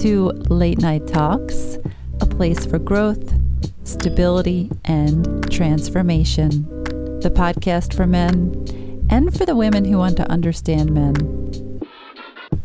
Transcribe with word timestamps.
to 0.00 0.30
Late 0.48 0.78
Night 0.78 1.06
Talks, 1.06 1.76
a 2.22 2.26
place 2.26 2.64
for 2.64 2.78
growth, 2.78 3.34
stability, 3.84 4.70
and 4.86 5.52
transformation. 5.52 6.62
The 7.20 7.30
podcast 7.30 7.92
for 7.92 8.06
men 8.06 9.06
and 9.10 9.36
for 9.36 9.44
the 9.44 9.54
women 9.54 9.84
who 9.84 9.98
want 9.98 10.16
to 10.16 10.30
understand 10.30 10.92
men. 10.92 11.82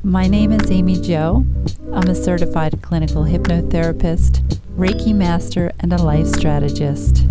My 0.01 0.27
name 0.27 0.53
is 0.53 0.71
Amy 0.71 1.01
Jo. 1.01 1.45
I'm 1.91 2.07
a 2.07 2.15
certified 2.15 2.81
clinical 2.81 3.25
hypnotherapist, 3.25 4.39
Reiki 4.77 5.13
master, 5.13 5.73
and 5.81 5.91
a 5.91 6.01
life 6.01 6.27
strategist. 6.27 7.27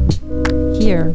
Here, 0.79 1.15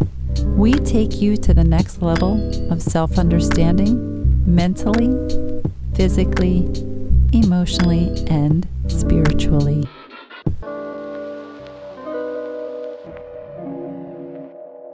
we 0.56 0.74
take 0.74 1.22
you 1.22 1.38
to 1.38 1.54
the 1.54 1.64
next 1.64 2.02
level 2.02 2.40
of 2.72 2.82
self 2.82 3.20
understanding 3.20 4.52
mentally, 4.52 5.10
physically, 5.94 6.66
emotionally, 7.32 8.26
and 8.26 8.68
spiritually. 9.00 9.88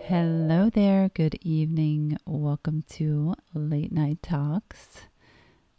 Hello 0.04 0.70
there, 0.72 1.10
good 1.16 1.40
evening. 1.42 2.16
Welcome 2.28 2.84
to 2.92 3.34
Late 3.56 3.92
Night 3.92 4.22
Talks. 4.22 5.08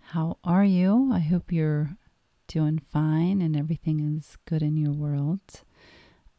How 0.01 0.39
are 0.43 0.65
you? 0.65 1.13
I 1.13 1.21
hope 1.21 1.53
you're 1.53 1.97
doing 2.49 2.81
fine 2.81 3.41
and 3.41 3.57
everything 3.57 4.01
is 4.17 4.37
good 4.45 4.61
in 4.61 4.77
your 4.77 4.93
world. 4.93 5.63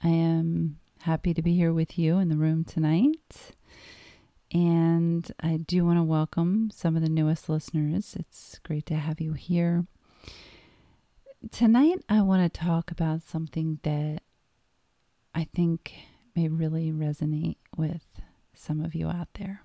I 0.03 0.09
am 0.09 0.79
happy 1.03 1.33
to 1.33 1.41
be 1.41 1.55
here 1.55 1.71
with 1.71 1.97
you 1.97 2.17
in 2.17 2.27
the 2.27 2.35
room 2.35 2.65
tonight. 2.65 3.55
And 4.53 5.31
I 5.39 5.55
do 5.55 5.85
want 5.85 5.99
to 5.99 6.03
welcome 6.03 6.69
some 6.73 6.97
of 6.97 7.01
the 7.01 7.07
newest 7.09 7.47
listeners. 7.47 8.17
It's 8.19 8.59
great 8.59 8.85
to 8.87 8.95
have 8.95 9.21
you 9.21 9.31
here. 9.31 9.85
Tonight, 11.51 12.03
I 12.09 12.21
want 12.21 12.51
to 12.51 12.59
talk 12.59 12.91
about 12.91 13.21
something 13.21 13.79
that 13.83 14.21
I 15.33 15.45
think 15.45 15.93
may 16.35 16.47
really 16.49 16.91
resonate 16.91 17.57
with 17.77 18.03
some 18.53 18.83
of 18.83 18.93
you 18.93 19.07
out 19.07 19.29
there. 19.35 19.61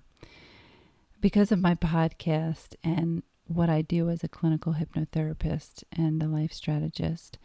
Because 1.19 1.51
of 1.51 1.61
my 1.61 1.75
podcast 1.75 2.75
and 2.83 3.23
what 3.47 3.69
I 3.69 3.81
do 3.81 4.09
as 4.09 4.23
a 4.23 4.29
clinical 4.29 4.75
hypnotherapist 4.75 5.83
and 5.91 6.21
a 6.23 6.27
life 6.27 6.53
strategist, 6.53 7.37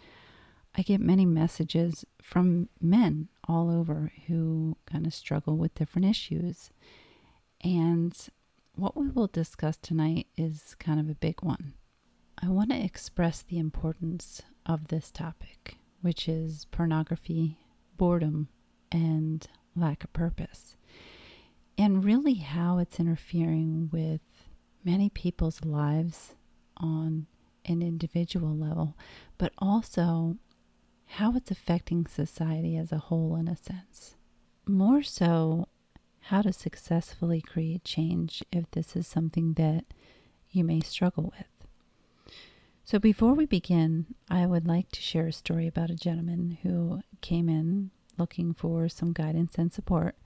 I 0.76 0.82
get 0.82 1.00
many 1.00 1.26
messages 1.26 2.04
from 2.22 2.68
men 2.80 3.28
all 3.48 3.70
over 3.70 4.12
who 4.26 4.76
kind 4.86 5.06
of 5.06 5.14
struggle 5.14 5.56
with 5.56 5.74
different 5.74 6.06
issues. 6.06 6.70
And 7.62 8.16
what 8.74 8.96
we 8.96 9.08
will 9.08 9.26
discuss 9.26 9.78
tonight 9.78 10.26
is 10.36 10.76
kind 10.78 11.00
of 11.00 11.08
a 11.08 11.14
big 11.14 11.42
one. 11.42 11.72
I 12.40 12.48
want 12.48 12.70
to 12.70 12.80
express 12.82 13.42
the 13.42 13.58
importance 13.58 14.42
of 14.64 14.88
this 14.88 15.10
topic, 15.10 15.78
which 16.02 16.28
is 16.28 16.66
pornography, 16.70 17.58
boredom, 17.96 18.48
and 18.92 19.46
lack 19.74 20.04
of 20.04 20.12
purpose, 20.12 20.76
and 21.76 22.04
really 22.04 22.34
how 22.34 22.78
it's 22.78 23.00
interfering 23.00 23.90
with 23.92 24.20
many 24.84 25.08
people's 25.08 25.64
lives 25.64 26.34
on 26.76 27.26
an 27.64 27.82
individual 27.82 28.56
level, 28.56 28.96
but 29.36 29.52
also 29.58 30.36
how 31.06 31.34
it's 31.34 31.50
affecting 31.50 32.06
society 32.06 32.76
as 32.76 32.92
a 32.92 32.98
whole, 32.98 33.34
in 33.34 33.48
a 33.48 33.56
sense. 33.56 34.14
More 34.64 35.02
so, 35.02 35.66
how 36.20 36.42
to 36.42 36.52
successfully 36.52 37.40
create 37.40 37.82
change 37.84 38.44
if 38.52 38.70
this 38.70 38.94
is 38.94 39.08
something 39.08 39.54
that 39.54 39.86
you 40.50 40.62
may 40.62 40.80
struggle 40.80 41.32
with. 41.36 41.57
So, 42.90 42.98
before 42.98 43.34
we 43.34 43.44
begin, 43.44 44.06
I 44.30 44.46
would 44.46 44.66
like 44.66 44.90
to 44.92 45.02
share 45.02 45.26
a 45.26 45.32
story 45.32 45.66
about 45.66 45.90
a 45.90 45.94
gentleman 45.94 46.56
who 46.62 47.02
came 47.20 47.46
in 47.46 47.90
looking 48.16 48.54
for 48.54 48.88
some 48.88 49.12
guidance 49.12 49.56
and 49.58 49.70
support. 49.70 50.16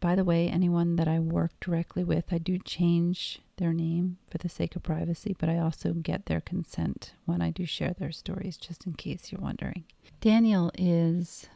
By 0.00 0.14
the 0.14 0.24
way, 0.24 0.48
anyone 0.48 0.96
that 0.96 1.06
I 1.06 1.20
work 1.20 1.50
directly 1.60 2.02
with, 2.02 2.32
I 2.32 2.38
do 2.38 2.58
change 2.58 3.42
their 3.58 3.74
name 3.74 4.16
for 4.30 4.38
the 4.38 4.48
sake 4.48 4.76
of 4.76 4.82
privacy, 4.82 5.36
but 5.38 5.50
I 5.50 5.58
also 5.58 5.92
get 5.92 6.24
their 6.24 6.40
consent 6.40 7.12
when 7.26 7.42
I 7.42 7.50
do 7.50 7.66
share 7.66 7.92
their 7.92 8.12
stories, 8.12 8.56
just 8.56 8.86
in 8.86 8.94
case 8.94 9.30
you're 9.30 9.42
wondering. 9.42 9.84
Daniel 10.22 10.70
is, 10.78 11.48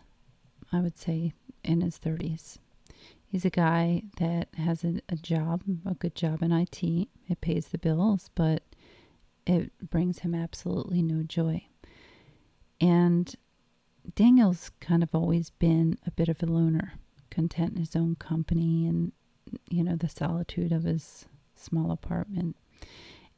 I 0.71 0.81
would 0.81 0.99
say, 0.99 1.33
in 1.63 1.81
his 1.81 1.99
30s. 1.99 2.59
He's 3.27 3.47
a 3.47 3.51
guy 3.51 4.03
that 4.19 4.49
has 4.59 4.85
a, 4.85 5.01
a 5.09 5.17
job, 5.17 5.63
a 5.87 5.95
good 5.95 6.15
job 6.15 6.43
in 6.43 6.53
IT. 6.53 6.83
It 6.83 7.41
pays 7.41 7.69
the 7.69 7.79
bills, 7.79 8.29
but 8.35 8.63
it 9.47 9.73
brings 9.91 10.21
him 10.21 10.35
absolutely 10.35 11.03
no 11.03 11.23
joy. 11.23 11.67
And 12.81 13.35
Daniel's 14.15 14.71
kind 14.81 15.03
of 15.03 15.15
always 15.15 15.51
been 15.51 15.99
a 16.07 16.11
bit 16.11 16.29
of 16.29 16.43
a 16.43 16.47
loner, 16.47 16.95
content 17.31 17.73
in 17.73 17.79
his 17.79 17.97
own 17.97 18.17
company 18.17 18.87
and, 18.87 19.13
you 19.69 19.83
know, 19.83 19.97
the 19.97 20.09
solitude 20.09 20.73
of 20.73 20.85
his 20.85 21.27
small 21.55 21.91
apartment. 21.91 22.57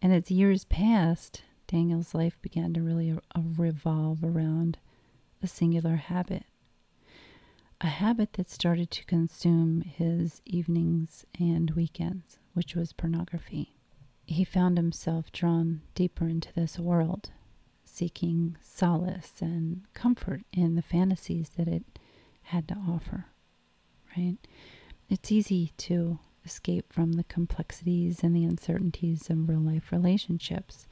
And 0.02 0.12
as 0.12 0.30
years 0.30 0.64
passed, 0.64 1.42
Daniel's 1.66 2.14
life 2.14 2.38
began 2.42 2.72
to 2.74 2.82
really 2.82 3.12
uh, 3.12 3.40
revolve 3.56 4.22
around 4.22 4.78
a 5.42 5.46
singular 5.46 5.96
habit. 5.96 6.44
A 7.80 7.88
habit 7.88 8.34
that 8.34 8.50
started 8.50 8.90
to 8.92 9.04
consume 9.04 9.82
his 9.82 10.40
evenings 10.46 11.26
and 11.38 11.70
weekends, 11.72 12.38
which 12.54 12.74
was 12.74 12.92
pornography. 12.92 13.75
He 14.26 14.44
found 14.44 14.76
himself 14.76 15.30
drawn 15.32 15.82
deeper 15.94 16.26
into 16.28 16.52
this 16.52 16.78
world, 16.78 17.30
seeking 17.84 18.56
solace 18.60 19.34
and 19.40 19.82
comfort 19.94 20.42
in 20.52 20.74
the 20.74 20.82
fantasies 20.82 21.50
that 21.56 21.68
it 21.68 21.84
had 22.42 22.68
to 22.68 22.74
offer. 22.74 23.26
Right? 24.16 24.36
It's 25.08 25.30
easy 25.30 25.72
to 25.78 26.18
escape 26.44 26.92
from 26.92 27.12
the 27.12 27.24
complexities 27.24 28.22
and 28.22 28.34
the 28.34 28.44
uncertainties 28.44 29.30
of 29.30 29.48
real 29.48 29.60
life 29.60 29.92
relationships. 29.92 30.86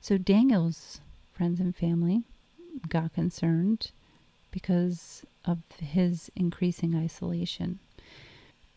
So 0.00 0.18
Daniel's 0.18 1.00
friends 1.32 1.60
and 1.60 1.74
family 1.74 2.22
got 2.88 3.14
concerned 3.14 3.90
because 4.50 5.24
of 5.44 5.58
his 5.80 6.30
increasing 6.36 6.94
isolation. 6.94 7.80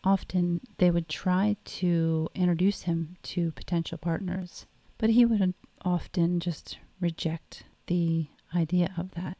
Often 0.04 0.62
they 0.78 0.90
would 0.90 1.08
try 1.08 1.56
to 1.64 2.28
introduce 2.34 2.82
him 2.82 3.16
to 3.22 3.52
potential 3.52 3.98
partners, 3.98 4.66
but 4.98 5.10
he 5.10 5.24
would 5.24 5.54
often 5.84 6.40
just 6.40 6.78
reject 7.00 7.64
the 7.86 8.26
idea 8.54 8.92
of 8.96 9.12
that 9.12 9.38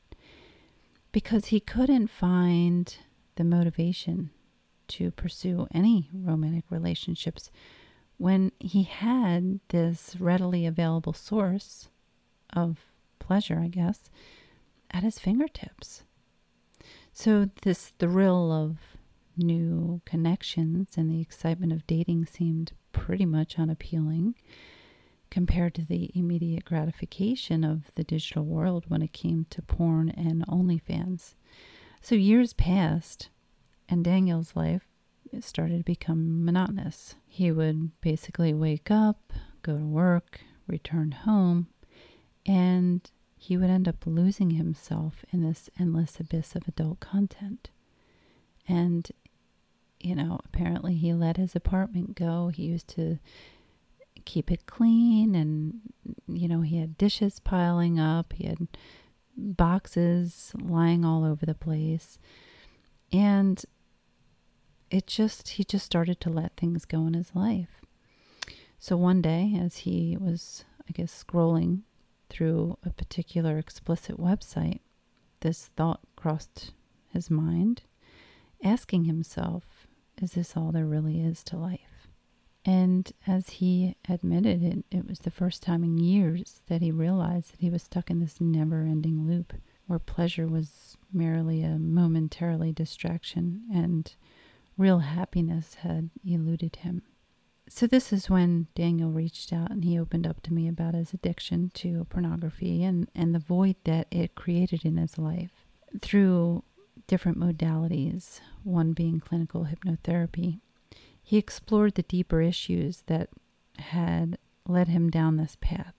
because 1.11 1.47
he 1.47 1.61
couldn't 1.61 2.09
find 2.09 2.97
the 3.37 3.45
motivation 3.45 4.31
to 4.89 5.11
pursue 5.11 5.67
any 5.73 6.09
romantic 6.13 6.65
relationships 6.71 7.51
when 8.19 8.53
he 8.61 8.85
had 8.85 9.61
this 9.69 10.17
readily 10.19 10.67
available 10.67 11.13
source 11.13 11.89
of 12.53 12.79
pleasure, 13.19 13.59
I 13.59 13.69
guess, 13.69 14.11
at 14.91 15.03
his 15.03 15.19
fingertips. 15.19 16.05
So, 17.13 17.51
this 17.63 17.93
thrill 17.99 18.53
of 18.53 18.77
new 19.37 20.01
connections 20.05 20.95
and 20.97 21.11
the 21.11 21.21
excitement 21.21 21.73
of 21.73 21.87
dating 21.87 22.27
seemed 22.27 22.73
pretty 22.93 23.27
much 23.27 23.59
unappealing 23.59 24.35
compared 25.31 25.75
to 25.75 25.85
the 25.85 26.11
immediate 26.15 26.65
gratification 26.65 27.65
of 27.65 27.91
the 27.95 28.05
digital 28.05 28.45
world 28.45 28.85
when 28.89 29.01
it 29.01 29.13
came 29.13 29.47
to 29.49 29.63
porn 29.63 30.11
and 30.11 30.47
OnlyFans. 30.47 31.35
So, 32.03 32.15
years 32.15 32.53
passed, 32.53 33.31
and 33.89 34.05
Daniel's 34.05 34.55
life 34.55 34.83
started 35.41 35.79
to 35.79 35.85
become 35.85 36.45
monotonous. 36.45 37.15
He 37.27 37.51
would 37.51 37.99
basically 38.01 38.53
wake 38.53 38.91
up, 38.91 39.33
go 39.63 39.79
to 39.79 39.85
work, 39.85 40.41
return 40.67 41.13
home, 41.13 41.69
and 42.45 43.11
he 43.37 43.57
would 43.57 43.71
end 43.71 43.89
up 43.89 44.05
losing 44.07 44.51
himself 44.51 45.25
in 45.33 45.43
this 45.43 45.71
endless 45.79 46.21
abyss 46.21 46.55
of 46.55 46.69
adult 46.69 47.01
content. 47.01 47.71
And, 48.69 49.11
you 50.03 50.15
know, 50.15 50.41
apparently 50.45 50.95
he 50.95 51.13
let 51.13 51.37
his 51.37 51.55
apartment 51.55 52.15
go. 52.15 52.49
He 52.49 52.65
used 52.65 52.89
to 52.89 53.19
keep 54.25 54.51
it 54.51 54.67
clean, 54.67 55.35
and, 55.35 55.81
you 56.29 56.49
know, 56.49 56.61
he 56.61 56.79
had 56.79 56.99
dishes 56.99 57.41
piling 57.41 57.99
up, 57.99 58.33
he 58.33 58.47
had 58.47 58.69
boxes 59.37 60.53
lying 60.61 61.05
all 61.05 61.25
over 61.25 61.47
the 61.47 61.55
place. 61.55 62.19
And 63.13 63.65
it 64.91 65.07
just, 65.07 65.51
he 65.51 65.65
just 65.65 65.87
started 65.87 66.21
to 66.21 66.31
let 66.31 66.57
things 66.57 66.85
go 66.85 67.07
in 67.07 67.15
his 67.15 67.35
life. 67.35 67.81
So 68.79 68.97
one 68.97 69.23
day, 69.23 69.57
as 69.61 69.79
he 69.79 70.17
was, 70.21 70.65
I 70.89 70.93
guess, 70.93 71.25
scrolling 71.25 71.83
through 72.29 72.79
a 72.85 72.91
particular 72.91 73.59
explicit 73.59 74.19
website, 74.19 74.81
this 75.41 75.71
thought 75.77 76.01
crossed 76.17 76.73
his 77.13 77.31
mind, 77.31 77.83
asking 78.63 79.05
himself, 79.05 79.67
is 80.23 80.33
this 80.33 80.57
all 80.57 80.73
there 80.73 80.87
really 80.87 81.21
is 81.21 81.43
to 81.45 81.57
life? 81.57 82.09
And 82.65 83.11
as 83.27 83.51
he 83.51 83.97
admitted 84.09 84.63
it, 84.63 84.85
it 84.91 85.09
was 85.09 85.21
the 85.21 85.31
first 85.31 85.63
time 85.63 85.83
in 85.83 85.99
years 85.99 86.63
that 86.69 86.81
he 86.81 86.93
realized 86.93 87.53
that 87.53 87.61
he 87.61 87.71
was 87.71 87.83
stuck 87.83 88.11
in 88.11 88.21
this 88.21 88.41
never 88.41 88.83
ending 88.83 89.27
loop 89.27 89.53
where 89.87 89.99
pleasure 89.99 90.47
was 90.47 90.97
merely 91.13 91.63
a 91.63 91.79
momentarily 91.79 92.73
distraction 92.73 93.63
and 93.73 94.15
real 94.79 95.01
happiness 95.01 95.75
had 95.75 96.11
eluded 96.25 96.77
him. 96.77 97.03
So, 97.69 97.87
this 97.87 98.13
is 98.13 98.29
when 98.29 98.67
Daniel 98.75 99.11
reached 99.11 99.53
out 99.53 99.71
and 99.71 99.85
he 99.85 99.99
opened 99.99 100.27
up 100.27 100.43
to 100.43 100.53
me 100.53 100.69
about 100.69 100.95
his 100.95 101.13
addiction 101.13 101.71
to 101.75 102.05
pornography 102.11 102.83
and, 102.83 103.09
and 103.15 103.35
the 103.35 103.39
void 103.39 103.77
that 103.85 104.09
it 104.11 104.35
created 104.35 104.85
in 104.85 104.97
his 104.97 105.17
life 105.17 105.67
through 106.01 106.65
different 107.07 107.39
modalities, 107.39 108.41
one 108.65 108.93
being 108.93 109.21
clinical 109.21 109.67
hypnotherapy. 109.67 110.61
He 111.23 111.39
explored 111.39 111.95
the 111.95 112.03
deeper 112.03 112.41
issues 112.41 113.03
that 113.07 113.31
had 113.79 114.39
led 114.67 114.89
him 114.89 115.11
down 115.11 115.37
this 115.37 115.57
path. 115.61 115.95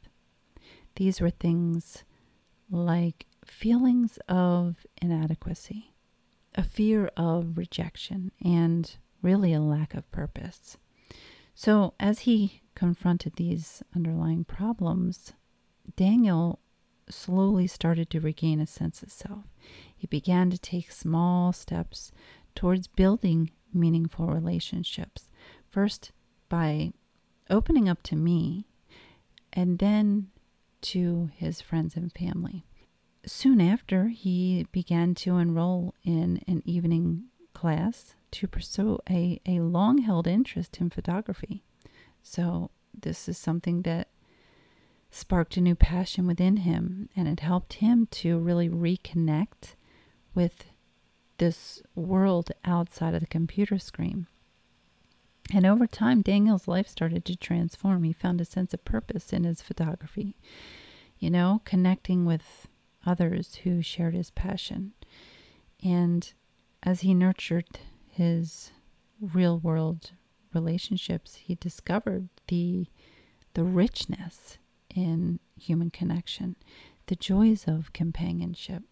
These 0.95 1.21
were 1.21 1.29
things 1.29 2.03
like 2.69 3.25
feelings 3.45 4.17
of 4.27 4.85
inadequacy, 5.01 5.93
a 6.55 6.63
fear 6.63 7.09
of 7.17 7.57
rejection, 7.57 8.31
and 8.43 8.95
really 9.21 9.53
a 9.53 9.61
lack 9.61 9.93
of 9.93 10.09
purpose. 10.11 10.77
So, 11.55 11.93
as 11.99 12.19
he 12.19 12.61
confronted 12.75 13.35
these 13.35 13.83
underlying 13.95 14.43
problems, 14.43 15.33
Daniel 15.95 16.59
slowly 17.09 17.67
started 17.67 18.09
to 18.09 18.19
regain 18.19 18.59
a 18.59 18.67
sense 18.67 19.03
of 19.03 19.11
self. 19.11 19.45
He 19.95 20.07
began 20.07 20.49
to 20.49 20.57
take 20.57 20.91
small 20.91 21.53
steps 21.53 22.11
towards 22.55 22.87
building 22.87 23.51
meaningful 23.73 24.27
relationships. 24.27 25.29
First, 25.69 26.11
by 26.49 26.93
opening 27.49 27.89
up 27.89 28.03
to 28.03 28.15
me, 28.15 28.67
and 29.51 29.79
then 29.79 30.29
to 30.81 31.29
his 31.35 31.61
friends 31.61 31.95
and 31.95 32.11
family. 32.11 32.65
Soon 33.25 33.61
after, 33.61 34.09
he 34.09 34.67
began 34.71 35.15
to 35.15 35.37
enroll 35.37 35.93
in 36.03 36.41
an 36.47 36.61
evening 36.65 37.25
class 37.53 38.15
to 38.31 38.47
pursue 38.47 38.99
a, 39.09 39.39
a 39.45 39.61
long 39.61 39.99
held 39.99 40.27
interest 40.27 40.77
in 40.81 40.89
photography. 40.89 41.63
So, 42.21 42.71
this 42.93 43.29
is 43.29 43.37
something 43.37 43.83
that 43.83 44.09
sparked 45.13 45.57
a 45.57 45.61
new 45.61 45.75
passion 45.75 46.25
within 46.25 46.57
him, 46.57 47.07
and 47.15 47.27
it 47.27 47.39
helped 47.39 47.73
him 47.73 48.07
to 48.07 48.39
really 48.39 48.67
reconnect 48.67 49.75
with 50.33 50.65
this 51.37 51.83
world 51.95 52.51
outside 52.65 53.13
of 53.13 53.19
the 53.19 53.27
computer 53.27 53.77
screen. 53.77 54.25
And 55.53 55.65
over 55.65 55.85
time, 55.85 56.21
Daniel's 56.21 56.67
life 56.67 56.87
started 56.87 57.25
to 57.25 57.35
transform. 57.35 58.03
He 58.03 58.13
found 58.13 58.41
a 58.41 58.45
sense 58.45 58.73
of 58.73 58.85
purpose 58.85 59.31
in 59.31 59.43
his 59.43 59.61
photography, 59.61 60.35
you 61.19 61.29
know, 61.29 61.61
connecting 61.63 62.25
with 62.25 62.67
others 63.05 63.55
who 63.63 63.81
shared 63.81 64.15
his 64.15 64.31
passion. 64.31 64.93
And 65.83 66.33
as 66.81 67.01
he 67.01 67.13
nurtured 67.13 67.67
his 68.07 68.71
real 69.21 69.59
world 69.59 70.11
relationships, 70.53 71.35
he 71.35 71.55
discovered 71.55 72.29
the 72.47 72.87
the 73.53 73.63
richness 73.63 74.57
in 74.95 75.39
human 75.59 75.89
connection, 75.89 76.55
the 77.07 77.15
joys 77.15 77.65
of 77.67 77.93
companionship, 77.93 78.83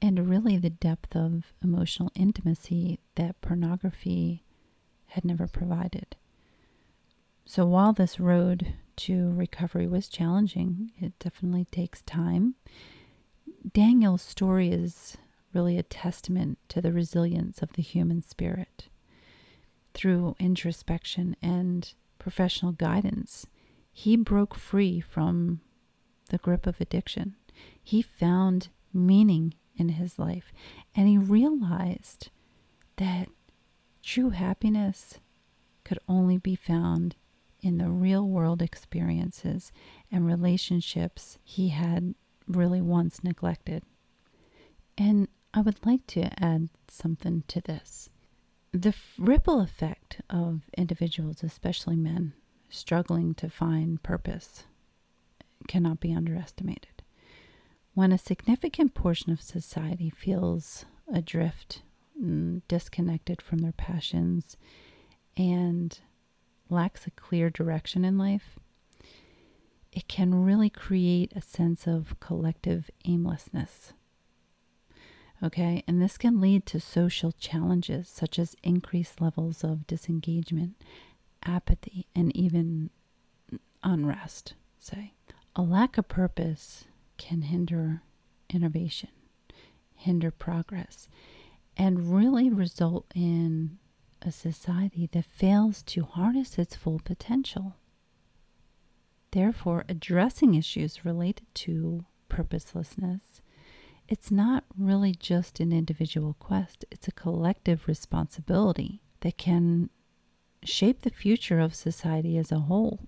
and 0.00 0.28
really 0.28 0.56
the 0.56 0.70
depth 0.70 1.16
of 1.16 1.52
emotional 1.62 2.12
intimacy 2.14 3.00
that 3.16 3.40
pornography 3.40 4.44
had 5.06 5.24
never 5.24 5.46
provided. 5.48 6.16
So 7.44 7.66
while 7.66 7.92
this 7.92 8.20
road 8.20 8.74
to 8.96 9.32
recovery 9.32 9.86
was 9.86 10.08
challenging, 10.08 10.92
it 10.98 11.18
definitely 11.18 11.64
takes 11.64 12.02
time. 12.02 12.54
Daniel's 13.72 14.22
story 14.22 14.70
is 14.70 15.16
really 15.54 15.78
a 15.78 15.82
testament 15.82 16.58
to 16.68 16.80
the 16.80 16.92
resilience 16.92 17.62
of 17.62 17.72
the 17.72 17.82
human 17.82 18.22
spirit. 18.22 18.88
Through 19.94 20.36
introspection 20.38 21.36
and 21.40 21.92
professional 22.18 22.72
guidance, 22.72 23.46
he 23.98 24.14
broke 24.16 24.54
free 24.54 25.00
from 25.00 25.60
the 26.30 26.38
grip 26.38 26.68
of 26.68 26.80
addiction. 26.80 27.34
He 27.82 28.00
found 28.00 28.68
meaning 28.92 29.54
in 29.74 29.88
his 29.88 30.20
life 30.20 30.52
and 30.94 31.08
he 31.08 31.18
realized 31.18 32.30
that 32.98 33.28
true 34.00 34.30
happiness 34.30 35.18
could 35.82 35.98
only 36.08 36.38
be 36.38 36.54
found 36.54 37.16
in 37.60 37.78
the 37.78 37.90
real 37.90 38.24
world 38.24 38.62
experiences 38.62 39.72
and 40.12 40.24
relationships 40.24 41.38
he 41.42 41.70
had 41.70 42.14
really 42.46 42.80
once 42.80 43.24
neglected. 43.24 43.82
And 44.96 45.26
I 45.52 45.60
would 45.60 45.84
like 45.84 46.06
to 46.08 46.30
add 46.40 46.68
something 46.86 47.42
to 47.48 47.60
this. 47.60 48.10
The 48.70 48.94
ripple 49.18 49.60
effect 49.60 50.20
of 50.30 50.62
individuals, 50.76 51.42
especially 51.42 51.96
men, 51.96 52.34
struggling 52.70 53.34
to 53.34 53.48
find 53.48 54.02
purpose 54.02 54.64
cannot 55.66 56.00
be 56.00 56.12
underestimated. 56.12 57.02
When 57.94 58.12
a 58.12 58.18
significant 58.18 58.94
portion 58.94 59.32
of 59.32 59.42
society 59.42 60.10
feels 60.10 60.84
adrift, 61.12 61.82
disconnected 62.68 63.42
from 63.42 63.58
their 63.58 63.72
passions, 63.72 64.56
and 65.36 65.98
lacks 66.68 67.06
a 67.06 67.10
clear 67.12 67.50
direction 67.50 68.04
in 68.04 68.18
life, 68.18 68.58
it 69.92 70.06
can 70.06 70.44
really 70.44 70.70
create 70.70 71.32
a 71.34 71.40
sense 71.40 71.86
of 71.86 72.20
collective 72.20 72.90
aimlessness. 73.04 73.92
Okay, 75.42 75.82
and 75.86 76.02
this 76.02 76.18
can 76.18 76.40
lead 76.40 76.66
to 76.66 76.80
social 76.80 77.32
challenges 77.32 78.08
such 78.08 78.38
as 78.38 78.56
increased 78.62 79.20
levels 79.20 79.64
of 79.64 79.86
disengagement, 79.86 80.76
apathy, 81.44 82.06
and 82.14 82.34
even 82.36 82.90
unrest, 83.82 84.54
say. 84.78 85.14
A 85.56 85.62
lack 85.62 85.98
of 85.98 86.08
purpose 86.08 86.84
can 87.16 87.42
hinder 87.42 88.02
innovation, 88.50 89.10
hinder 89.94 90.30
progress, 90.30 91.08
and 91.76 92.14
really 92.14 92.50
result 92.50 93.06
in 93.14 93.78
a 94.22 94.32
society 94.32 95.08
that 95.12 95.24
fails 95.24 95.82
to 95.82 96.02
harness 96.02 96.58
its 96.58 96.74
full 96.76 97.00
potential. 97.04 97.76
Therefore, 99.30 99.84
addressing 99.88 100.54
issues 100.54 101.04
related 101.04 101.46
to 101.54 102.04
purposelessness, 102.28 103.42
it's 104.08 104.30
not 104.30 104.64
really 104.76 105.14
just 105.14 105.60
an 105.60 105.72
individual 105.72 106.34
quest, 106.38 106.84
it's 106.90 107.08
a 107.08 107.12
collective 107.12 107.86
responsibility 107.86 109.02
that 109.20 109.36
can 109.36 109.90
shape 110.64 111.02
the 111.02 111.10
future 111.10 111.60
of 111.60 111.74
society 111.74 112.36
as 112.36 112.52
a 112.52 112.60
whole. 112.60 113.00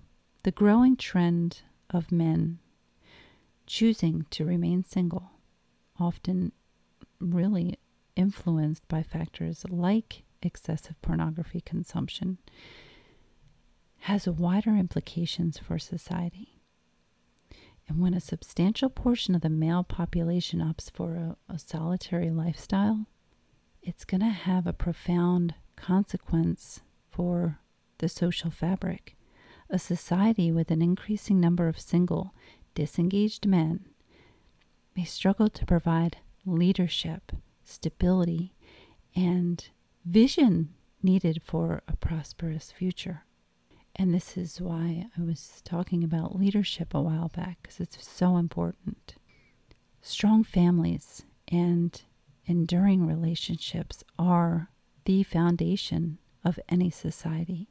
The 0.43 0.51
growing 0.51 0.95
trend 0.95 1.61
of 1.89 2.11
men 2.11 2.59
choosing 3.67 4.25
to 4.31 4.45
remain 4.45 4.83
single, 4.83 5.31
often 5.99 6.51
really 7.19 7.77
influenced 8.15 8.87
by 8.87 9.03
factors 9.03 9.63
like 9.69 10.23
excessive 10.41 11.01
pornography 11.01 11.61
consumption, 11.61 12.37
has 13.99 14.27
wider 14.27 14.75
implications 14.75 15.57
for 15.57 15.77
society. 15.77 16.59
And 17.87 17.99
when 17.99 18.13
a 18.13 18.19
substantial 18.19 18.89
portion 18.89 19.35
of 19.35 19.41
the 19.41 19.49
male 19.49 19.83
population 19.83 20.59
opts 20.59 20.89
for 20.91 21.15
a, 21.15 21.37
a 21.47 21.59
solitary 21.59 22.29
lifestyle, 22.29 23.05
it's 23.81 24.05
going 24.05 24.21
to 24.21 24.27
have 24.27 24.65
a 24.65 24.73
profound 24.73 25.53
consequence 25.75 26.81
for 27.11 27.59
the 27.99 28.09
social 28.09 28.49
fabric. 28.49 29.15
A 29.69 29.79
society 29.79 30.51
with 30.51 30.71
an 30.71 30.81
increasing 30.81 31.39
number 31.39 31.67
of 31.67 31.79
single, 31.79 32.33
disengaged 32.75 33.45
men 33.45 33.85
may 34.95 35.03
struggle 35.05 35.49
to 35.49 35.65
provide 35.65 36.17
leadership, 36.45 37.31
stability, 37.63 38.53
and 39.15 39.69
vision 40.05 40.73
needed 41.03 41.41
for 41.43 41.83
a 41.87 41.95
prosperous 41.95 42.71
future. 42.71 43.23
And 43.95 44.13
this 44.13 44.37
is 44.37 44.61
why 44.61 45.07
I 45.17 45.21
was 45.21 45.61
talking 45.63 46.03
about 46.03 46.35
leadership 46.35 46.93
a 46.93 47.01
while 47.01 47.29
back, 47.29 47.59
because 47.61 47.79
it's 47.79 48.07
so 48.07 48.37
important. 48.37 49.15
Strong 50.01 50.45
families 50.45 51.23
and 51.49 52.01
enduring 52.45 53.05
relationships 53.05 54.03
are 54.17 54.69
the 55.05 55.23
foundation 55.23 56.17
of 56.43 56.59
any 56.69 56.89
society. 56.89 57.67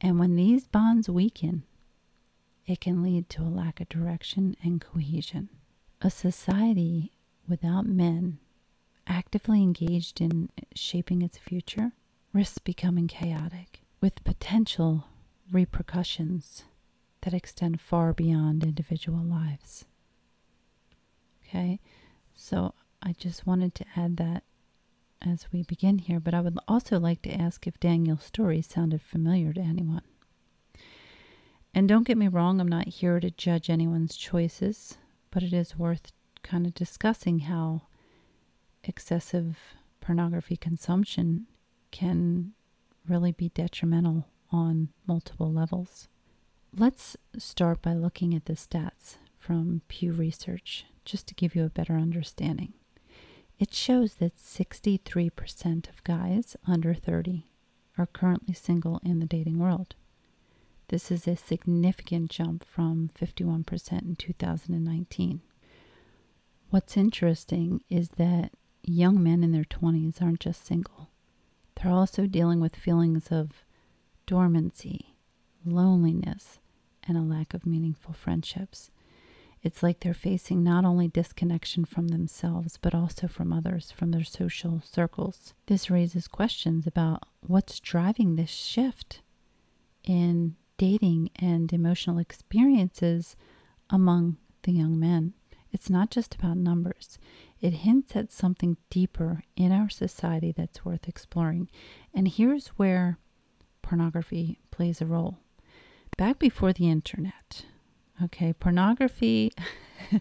And 0.00 0.18
when 0.18 0.36
these 0.36 0.66
bonds 0.66 1.08
weaken, 1.08 1.64
it 2.66 2.80
can 2.80 3.02
lead 3.02 3.28
to 3.30 3.42
a 3.42 3.44
lack 3.44 3.80
of 3.80 3.88
direction 3.88 4.56
and 4.62 4.80
cohesion. 4.80 5.48
A 6.00 6.10
society 6.10 7.12
without 7.48 7.86
men 7.86 8.38
actively 9.06 9.62
engaged 9.62 10.20
in 10.20 10.48
shaping 10.74 11.22
its 11.22 11.38
future 11.38 11.92
risks 12.32 12.58
becoming 12.58 13.08
chaotic, 13.08 13.82
with 14.00 14.24
potential 14.24 15.04
repercussions 15.50 16.64
that 17.20 17.34
extend 17.34 17.80
far 17.80 18.12
beyond 18.12 18.64
individual 18.64 19.22
lives. 19.22 19.84
Okay, 21.46 21.78
so 22.34 22.74
I 23.02 23.12
just 23.12 23.46
wanted 23.46 23.74
to 23.76 23.84
add 23.94 24.16
that 24.16 24.44
as 25.26 25.46
we 25.52 25.62
begin 25.62 25.98
here, 25.98 26.20
but 26.20 26.34
I 26.34 26.40
would 26.40 26.58
also 26.68 26.98
like 26.98 27.22
to 27.22 27.32
ask 27.32 27.66
if 27.66 27.80
Daniel's 27.80 28.24
story 28.24 28.62
sounded 28.62 29.02
familiar 29.02 29.52
to 29.52 29.60
anyone. 29.60 30.02
And 31.74 31.88
don't 31.88 32.06
get 32.06 32.18
me 32.18 32.28
wrong, 32.28 32.60
I'm 32.60 32.68
not 32.68 32.88
here 32.88 33.18
to 33.20 33.30
judge 33.30 33.70
anyone's 33.70 34.16
choices, 34.16 34.98
but 35.30 35.42
it 35.42 35.52
is 35.52 35.78
worth 35.78 36.12
kind 36.42 36.66
of 36.66 36.74
discussing 36.74 37.40
how 37.40 37.82
excessive 38.84 39.58
pornography 40.00 40.56
consumption 40.56 41.46
can 41.90 42.52
really 43.08 43.32
be 43.32 43.48
detrimental 43.50 44.26
on 44.50 44.88
multiple 45.06 45.52
levels. 45.52 46.08
Let's 46.76 47.16
start 47.38 47.80
by 47.82 47.94
looking 47.94 48.34
at 48.34 48.46
the 48.46 48.54
stats 48.54 49.16
from 49.38 49.82
Pew 49.88 50.12
Research 50.12 50.86
just 51.04 51.26
to 51.28 51.34
give 51.34 51.54
you 51.54 51.64
a 51.64 51.70
better 51.70 51.94
understanding. 51.94 52.74
It 53.62 53.72
shows 53.72 54.14
that 54.14 54.36
63% 54.38 55.88
of 55.88 56.02
guys 56.02 56.56
under 56.66 56.94
30 56.94 57.46
are 57.96 58.06
currently 58.06 58.54
single 58.54 59.00
in 59.04 59.20
the 59.20 59.24
dating 59.24 59.60
world. 59.60 59.94
This 60.88 61.12
is 61.12 61.28
a 61.28 61.36
significant 61.36 62.28
jump 62.28 62.64
from 62.64 63.08
51% 63.16 64.02
in 64.02 64.16
2019. 64.16 65.42
What's 66.70 66.96
interesting 66.96 67.84
is 67.88 68.08
that 68.16 68.50
young 68.82 69.22
men 69.22 69.44
in 69.44 69.52
their 69.52 69.62
20s 69.62 70.20
aren't 70.20 70.40
just 70.40 70.66
single, 70.66 71.10
they're 71.76 71.92
also 71.92 72.26
dealing 72.26 72.58
with 72.58 72.74
feelings 72.74 73.28
of 73.30 73.62
dormancy, 74.26 75.14
loneliness, 75.64 76.58
and 77.06 77.16
a 77.16 77.22
lack 77.22 77.54
of 77.54 77.64
meaningful 77.64 78.12
friendships. 78.12 78.90
It's 79.62 79.82
like 79.82 80.00
they're 80.00 80.14
facing 80.14 80.64
not 80.64 80.84
only 80.84 81.06
disconnection 81.06 81.84
from 81.84 82.08
themselves, 82.08 82.78
but 82.80 82.94
also 82.94 83.28
from 83.28 83.52
others, 83.52 83.92
from 83.92 84.10
their 84.10 84.24
social 84.24 84.82
circles. 84.84 85.54
This 85.66 85.88
raises 85.88 86.26
questions 86.26 86.86
about 86.86 87.22
what's 87.46 87.78
driving 87.78 88.34
this 88.34 88.50
shift 88.50 89.22
in 90.04 90.56
dating 90.78 91.30
and 91.36 91.72
emotional 91.72 92.18
experiences 92.18 93.36
among 93.88 94.36
the 94.64 94.72
young 94.72 94.98
men. 94.98 95.34
It's 95.70 95.88
not 95.88 96.10
just 96.10 96.34
about 96.34 96.56
numbers, 96.56 97.18
it 97.60 97.72
hints 97.72 98.16
at 98.16 98.32
something 98.32 98.76
deeper 98.90 99.44
in 99.56 99.70
our 99.70 99.88
society 99.88 100.52
that's 100.54 100.84
worth 100.84 101.08
exploring. 101.08 101.70
And 102.12 102.26
here's 102.26 102.68
where 102.68 103.18
pornography 103.80 104.58
plays 104.70 105.00
a 105.00 105.06
role. 105.06 105.38
Back 106.18 106.38
before 106.38 106.72
the 106.72 106.90
internet, 106.90 107.64
Okay, 108.22 108.52
pornography 108.52 109.50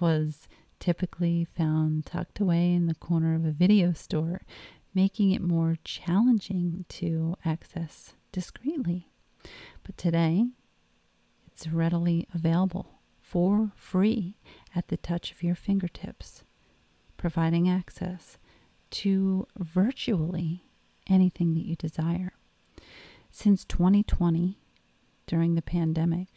was 0.00 0.48
typically 0.80 1.46
found 1.56 2.04
tucked 2.04 2.40
away 2.40 2.74
in 2.74 2.86
the 2.86 2.94
corner 2.94 3.34
of 3.34 3.46
a 3.46 3.52
video 3.52 3.92
store, 3.94 4.42
making 4.94 5.30
it 5.30 5.40
more 5.40 5.76
challenging 5.82 6.84
to 6.90 7.36
access 7.46 8.12
discreetly. 8.32 9.08
But 9.82 9.96
today, 9.96 10.48
it's 11.46 11.68
readily 11.68 12.28
available 12.34 13.00
for 13.22 13.72
free 13.74 14.36
at 14.74 14.88
the 14.88 14.98
touch 14.98 15.32
of 15.32 15.42
your 15.42 15.54
fingertips, 15.54 16.42
providing 17.16 17.66
access 17.66 18.36
to 18.90 19.46
virtually 19.56 20.64
anything 21.06 21.54
that 21.54 21.64
you 21.64 21.76
desire. 21.76 22.34
Since 23.30 23.64
2020, 23.64 24.58
during 25.26 25.54
the 25.54 25.62
pandemic, 25.62 26.28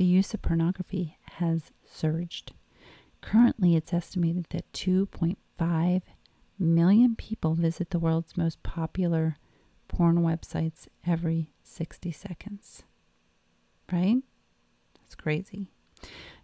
the 0.00 0.06
use 0.06 0.32
of 0.32 0.40
pornography 0.40 1.18
has 1.32 1.72
surged. 1.84 2.54
Currently, 3.20 3.76
it's 3.76 3.92
estimated 3.92 4.46
that 4.48 4.72
2.5 4.72 6.00
million 6.58 7.16
people 7.16 7.52
visit 7.54 7.90
the 7.90 7.98
world's 7.98 8.34
most 8.34 8.62
popular 8.62 9.36
porn 9.88 10.20
websites 10.22 10.88
every 11.06 11.52
60 11.64 12.12
seconds. 12.12 12.82
Right? 13.92 14.16
That's 14.98 15.14
crazy. 15.14 15.66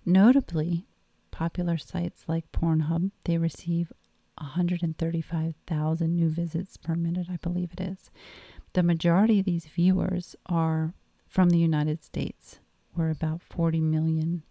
Notably, 0.05 0.85
popular 1.31 1.79
sites 1.79 2.25
like 2.29 2.53
Pornhub, 2.53 3.11
they 3.25 3.39
receive 3.39 3.91
135,000 4.37 6.15
new 6.15 6.29
visits 6.29 6.77
per 6.77 6.95
minute, 6.95 7.29
I 7.31 7.39
believe 7.39 7.71
it 7.73 7.81
is. 7.81 8.11
The 8.75 8.83
majority 8.83 9.39
of 9.39 9.47
these 9.47 9.65
viewers 9.65 10.37
are 10.45 10.93
from 11.27 11.49
the 11.49 11.59
United 11.59 12.05
States, 12.05 12.59
where 12.97 13.11
about 13.11 13.43
40 13.43 13.81
million 13.81 14.43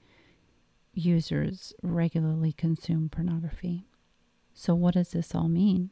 users 0.94 1.74
regularly 1.84 2.52
consume 2.54 3.10
pornography. 3.10 3.86
So, 4.54 4.74
what 4.74 4.94
does 4.94 5.12
this 5.12 5.36
all 5.36 5.50
mean? 5.50 5.90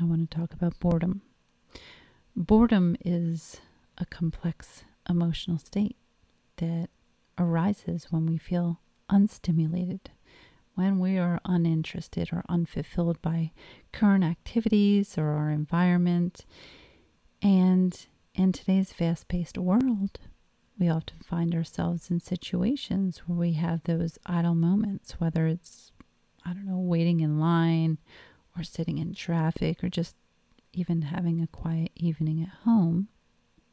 I 0.00 0.04
want 0.04 0.30
to 0.30 0.36
talk 0.36 0.52
about 0.52 0.78
boredom. 0.78 1.22
Boredom 2.34 2.96
is 3.04 3.60
a 3.98 4.06
complex 4.06 4.84
emotional 5.08 5.58
state 5.58 5.96
that 6.56 6.88
arises 7.38 8.06
when 8.10 8.26
we 8.26 8.38
feel 8.38 8.80
unstimulated, 9.10 10.10
when 10.74 10.98
we 10.98 11.18
are 11.18 11.40
uninterested 11.44 12.30
or 12.32 12.44
unfulfilled 12.48 13.20
by 13.22 13.52
current 13.92 14.24
activities 14.24 15.16
or 15.16 15.28
our 15.30 15.50
environment. 15.50 16.44
And 17.42 18.06
in 18.34 18.52
today's 18.52 18.92
fast 18.92 19.28
paced 19.28 19.58
world, 19.58 20.18
we 20.78 20.88
often 20.88 21.18
find 21.20 21.54
ourselves 21.54 22.10
in 22.10 22.20
situations 22.20 23.22
where 23.26 23.38
we 23.38 23.52
have 23.54 23.82
those 23.84 24.18
idle 24.26 24.54
moments, 24.54 25.12
whether 25.12 25.46
it's, 25.46 25.92
I 26.44 26.52
don't 26.52 26.66
know, 26.66 26.78
waiting 26.78 27.20
in 27.20 27.40
line 27.40 27.98
or 28.56 28.62
sitting 28.62 28.98
in 28.98 29.14
traffic 29.14 29.82
or 29.82 29.88
just 29.88 30.16
even 30.72 31.02
having 31.02 31.40
a 31.40 31.46
quiet 31.46 31.92
evening 31.96 32.42
at 32.42 32.64
home. 32.64 33.08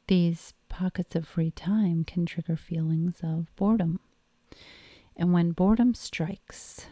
These 0.07 0.53
pockets 0.69 1.15
of 1.15 1.27
free 1.27 1.51
time 1.51 2.03
can 2.03 2.25
trigger 2.25 2.55
feelings 2.55 3.19
of 3.21 3.53
boredom. 3.55 3.99
And 5.15 5.33
when 5.33 5.51
boredom 5.51 5.93
strikes, 5.93 6.87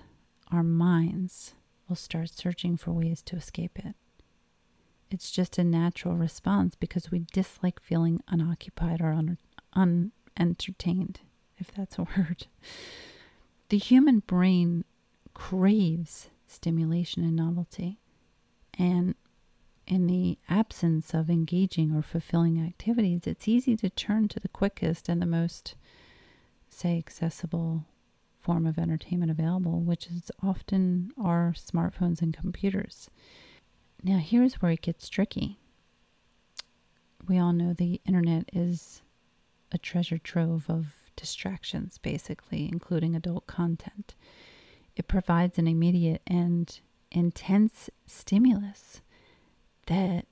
our 0.51 0.63
minds 0.63 1.55
will 1.87 1.95
start 1.95 2.29
searching 2.29 2.77
for 2.77 2.91
ways 2.91 3.21
to 3.23 3.35
escape 3.35 3.79
it. 3.79 3.95
It's 5.09 5.31
just 5.31 5.57
a 5.57 5.63
natural 5.63 6.15
response 6.15 6.75
because 6.75 7.11
we 7.11 7.25
dislike 7.33 7.81
feeling 7.81 8.21
unoccupied 8.27 9.01
or 9.01 9.11
un- 9.11 9.37
unentertained, 9.73 11.21
if 11.57 11.71
that's 11.71 11.97
a 11.97 12.03
word. 12.17 12.47
The 13.69 13.77
human 13.77 14.19
brain 14.19 14.83
craves 15.33 16.29
stimulation 16.47 17.23
and 17.23 17.35
novelty. 17.35 17.99
And 18.77 19.15
in 19.87 20.07
the 20.07 20.37
absence 20.49 21.13
of 21.13 21.29
engaging 21.29 21.95
or 21.95 22.01
fulfilling 22.01 22.59
activities, 22.59 23.21
it's 23.25 23.47
easy 23.47 23.75
to 23.77 23.89
turn 23.89 24.27
to 24.29 24.39
the 24.39 24.47
quickest 24.47 25.09
and 25.09 25.21
the 25.21 25.25
most, 25.25 25.75
say, 26.69 26.97
accessible 26.97 27.85
form 28.39 28.65
of 28.65 28.77
entertainment 28.77 29.31
available, 29.31 29.79
which 29.79 30.07
is 30.07 30.31
often 30.41 31.11
our 31.21 31.53
smartphones 31.55 32.21
and 32.21 32.35
computers. 32.35 33.09
Now, 34.03 34.17
here's 34.17 34.55
where 34.55 34.71
it 34.71 34.81
gets 34.81 35.09
tricky. 35.09 35.59
We 37.27 37.37
all 37.37 37.53
know 37.53 37.73
the 37.73 38.01
internet 38.05 38.49
is 38.51 39.03
a 39.71 39.77
treasure 39.77 40.17
trove 40.17 40.69
of 40.69 41.11
distractions, 41.15 41.97
basically, 41.97 42.67
including 42.71 43.15
adult 43.15 43.47
content. 43.47 44.15
It 44.95 45.07
provides 45.07 45.57
an 45.57 45.67
immediate 45.67 46.21
and 46.27 46.79
intense 47.11 47.89
stimulus 48.05 49.01
that 49.87 50.25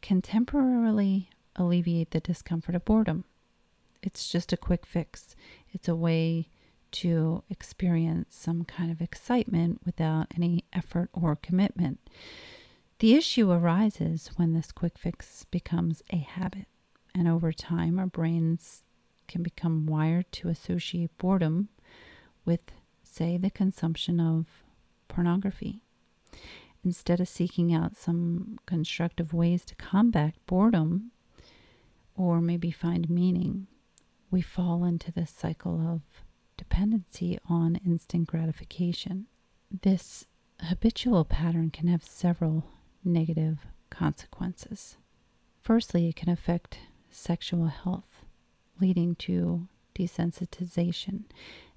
can 0.00 0.22
temporarily 0.22 1.30
alleviate 1.56 2.10
the 2.10 2.20
discomfort 2.20 2.74
of 2.74 2.84
boredom. 2.84 3.24
It's 4.02 4.30
just 4.30 4.52
a 4.52 4.56
quick 4.56 4.84
fix. 4.84 5.36
It's 5.72 5.88
a 5.88 5.94
way 5.94 6.48
to 6.92 7.42
experience 7.48 8.36
some 8.36 8.64
kind 8.64 8.90
of 8.90 9.00
excitement 9.00 9.80
without 9.84 10.26
any 10.34 10.64
effort 10.72 11.08
or 11.12 11.36
commitment. 11.36 12.00
The 12.98 13.14
issue 13.14 13.50
arises 13.50 14.30
when 14.36 14.52
this 14.52 14.72
quick 14.72 14.98
fix 14.98 15.44
becomes 15.50 16.02
a 16.10 16.16
habit. 16.16 16.66
And 17.14 17.28
over 17.28 17.52
time, 17.52 17.98
our 17.98 18.06
brains 18.06 18.82
can 19.28 19.42
become 19.42 19.86
wired 19.86 20.30
to 20.32 20.48
associate 20.48 21.16
boredom 21.18 21.68
with, 22.44 22.72
say, 23.02 23.36
the 23.36 23.50
consumption 23.50 24.18
of 24.18 24.46
pornography. 25.08 25.82
Instead 26.84 27.20
of 27.20 27.28
seeking 27.28 27.72
out 27.72 27.96
some 27.96 28.58
constructive 28.66 29.32
ways 29.32 29.64
to 29.66 29.74
combat 29.76 30.34
boredom 30.46 31.12
or 32.16 32.40
maybe 32.40 32.70
find 32.70 33.08
meaning, 33.08 33.66
we 34.30 34.40
fall 34.40 34.84
into 34.84 35.12
this 35.12 35.30
cycle 35.30 35.80
of 35.80 36.00
dependency 36.56 37.38
on 37.48 37.76
instant 37.86 38.26
gratification. 38.26 39.26
This 39.70 40.26
habitual 40.60 41.24
pattern 41.24 41.70
can 41.70 41.88
have 41.88 42.04
several 42.04 42.64
negative 43.04 43.66
consequences. 43.90 44.96
Firstly, 45.60 46.08
it 46.08 46.16
can 46.16 46.28
affect 46.28 46.78
sexual 47.12 47.66
health, 47.66 48.24
leading 48.80 49.14
to 49.16 49.68
desensitization. 49.94 51.24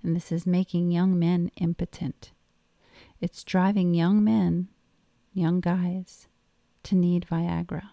And 0.02 0.16
this 0.16 0.32
is 0.32 0.46
making 0.46 0.92
young 0.92 1.18
men 1.18 1.52
impotent. 1.58 2.32
It's 3.20 3.44
driving 3.44 3.94
young 3.94 4.24
men, 4.24 4.70
young 5.34 5.60
guys, 5.60 6.28
to 6.84 6.96
need 6.96 7.28
Viagra. 7.30 7.90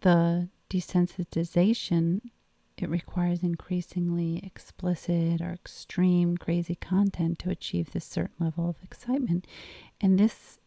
The 0.00 0.48
desensitization, 0.68 2.20
it 2.76 2.88
requires 2.88 3.42
increasingly 3.42 4.40
explicit 4.42 5.40
or 5.40 5.52
extreme 5.52 6.36
crazy 6.36 6.74
content 6.74 7.38
to 7.40 7.50
achieve 7.50 7.92
this 7.92 8.04
certain 8.04 8.34
level 8.38 8.68
of 8.68 8.76
excitement. 8.82 9.46
And 10.00 10.18
this 10.18 10.58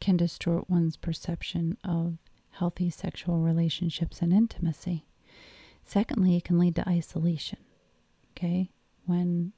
can 0.00 0.16
distort 0.16 0.70
one's 0.70 0.96
perception 0.96 1.76
of 1.84 2.18
healthy 2.50 2.90
sexual 2.90 3.38
relationships 3.38 4.22
and 4.22 4.32
intimacy. 4.32 5.04
Secondly, 5.86 6.36
it 6.36 6.44
can 6.44 6.58
lead 6.58 6.74
to 6.74 6.88
isolation. 6.88 7.60
Okay? 8.32 8.70
When 9.06 9.52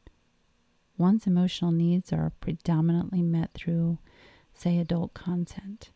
one's 0.99 1.27
emotional 1.27 1.73
needs 1.73 2.13
are 2.13 2.33
predominantly 2.41 3.23
met 3.23 3.51
through, 3.55 3.99
say, 4.53 4.79
adult 4.79 5.15
content, 5.15 5.91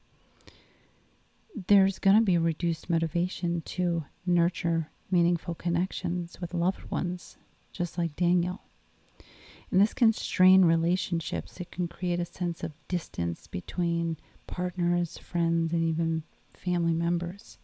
there's 1.69 1.99
going 1.99 2.17
to 2.17 2.23
be 2.23 2.39
reduced 2.39 2.89
motivation 2.89 3.61
to 3.61 4.07
nurture 4.25 4.89
meaningful 5.11 5.55
connections 5.55 6.41
with 6.41 6.55
loved 6.55 6.91
ones, 6.91 7.37
just 7.71 7.99
like 7.99 8.17
Daniel. 8.17 8.62
And 9.71 9.81
this 9.81 9.93
can 9.93 10.15
strain 10.15 10.65
relationships. 10.65 11.61
It 11.61 11.71
can 11.71 11.89
create 11.89 12.21
a 12.21 12.25
sense 12.25 12.65
of 12.65 12.73
distance 12.89 13.47
between 13.47 14.17
partners, 14.47 15.19
friends, 15.19 15.75
and 15.75 15.85
even 15.85 16.23
family 16.55 16.95
members. 16.95 17.59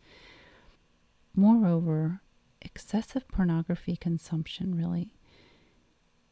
Moreover, 1.35 2.21
excessive 2.62 3.27
pornography 3.29 3.97
consumption 3.97 4.75
really 4.75 5.15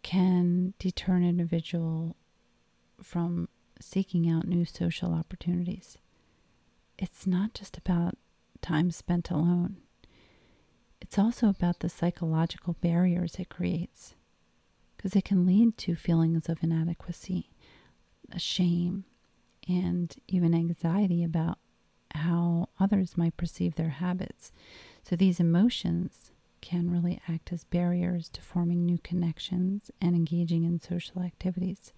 can 0.02 0.74
deter 0.78 1.14
an 1.14 1.24
individual 1.24 2.16
from 3.02 3.48
seeking 3.80 4.28
out 4.30 4.46
new 4.46 4.64
social 4.64 5.12
opportunities. 5.12 5.98
It's 6.98 7.26
not 7.26 7.54
just 7.54 7.76
about 7.76 8.16
time 8.62 8.90
spent 8.90 9.30
alone, 9.30 9.76
it's 11.00 11.18
also 11.18 11.48
about 11.48 11.80
the 11.80 11.88
psychological 11.88 12.74
barriers 12.80 13.36
it 13.36 13.48
creates, 13.48 14.14
because 14.96 15.14
it 15.14 15.24
can 15.24 15.46
lead 15.46 15.76
to 15.78 15.94
feelings 15.94 16.48
of 16.48 16.62
inadequacy, 16.62 17.50
shame, 18.38 19.04
and 19.68 20.14
even 20.26 20.54
anxiety 20.54 21.22
about 21.22 21.58
how 22.14 22.68
others 22.80 23.16
might 23.16 23.36
perceive 23.36 23.74
their 23.74 23.90
habits. 23.90 24.52
So 25.08 25.14
these 25.14 25.38
emotions 25.38 26.32
can 26.60 26.90
really 26.90 27.20
act 27.28 27.52
as 27.52 27.62
barriers 27.62 28.28
to 28.30 28.40
forming 28.40 28.84
new 28.84 28.98
connections 28.98 29.88
and 30.00 30.16
engaging 30.16 30.64
in 30.64 30.80
social 30.80 31.22
activities. 31.22 31.92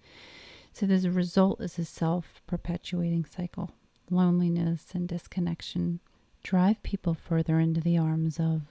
So 0.73 0.85
the 0.85 1.09
result 1.09 1.59
is 1.59 1.79
a 1.79 1.85
self 1.85 2.43
perpetuating 2.45 3.25
cycle. 3.25 3.71
Loneliness 4.11 4.91
and 4.93 5.07
disconnection 5.07 6.01
drive 6.43 6.83
people 6.83 7.15
further 7.15 7.59
into 7.59 7.81
the 7.81 7.97
arms 7.97 8.39
of 8.39 8.61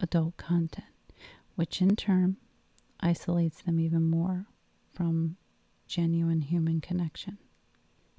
adult 0.00 0.38
content, 0.38 0.86
which 1.54 1.82
in 1.82 1.96
turn 1.96 2.38
isolates 3.00 3.60
them 3.60 3.78
even 3.78 4.08
more 4.08 4.46
from 4.94 5.36
genuine 5.86 6.40
human 6.40 6.80
connection. 6.80 7.36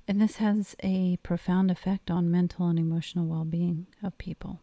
And 0.07 0.21
this 0.21 0.35
has 0.35 0.75
a 0.83 1.17
profound 1.23 1.71
effect 1.71 2.11
on 2.11 2.29
mental 2.29 2.67
and 2.67 2.77
emotional 2.77 3.25
well 3.25 3.45
being 3.45 3.87
of 4.03 4.19
people. 4.19 4.59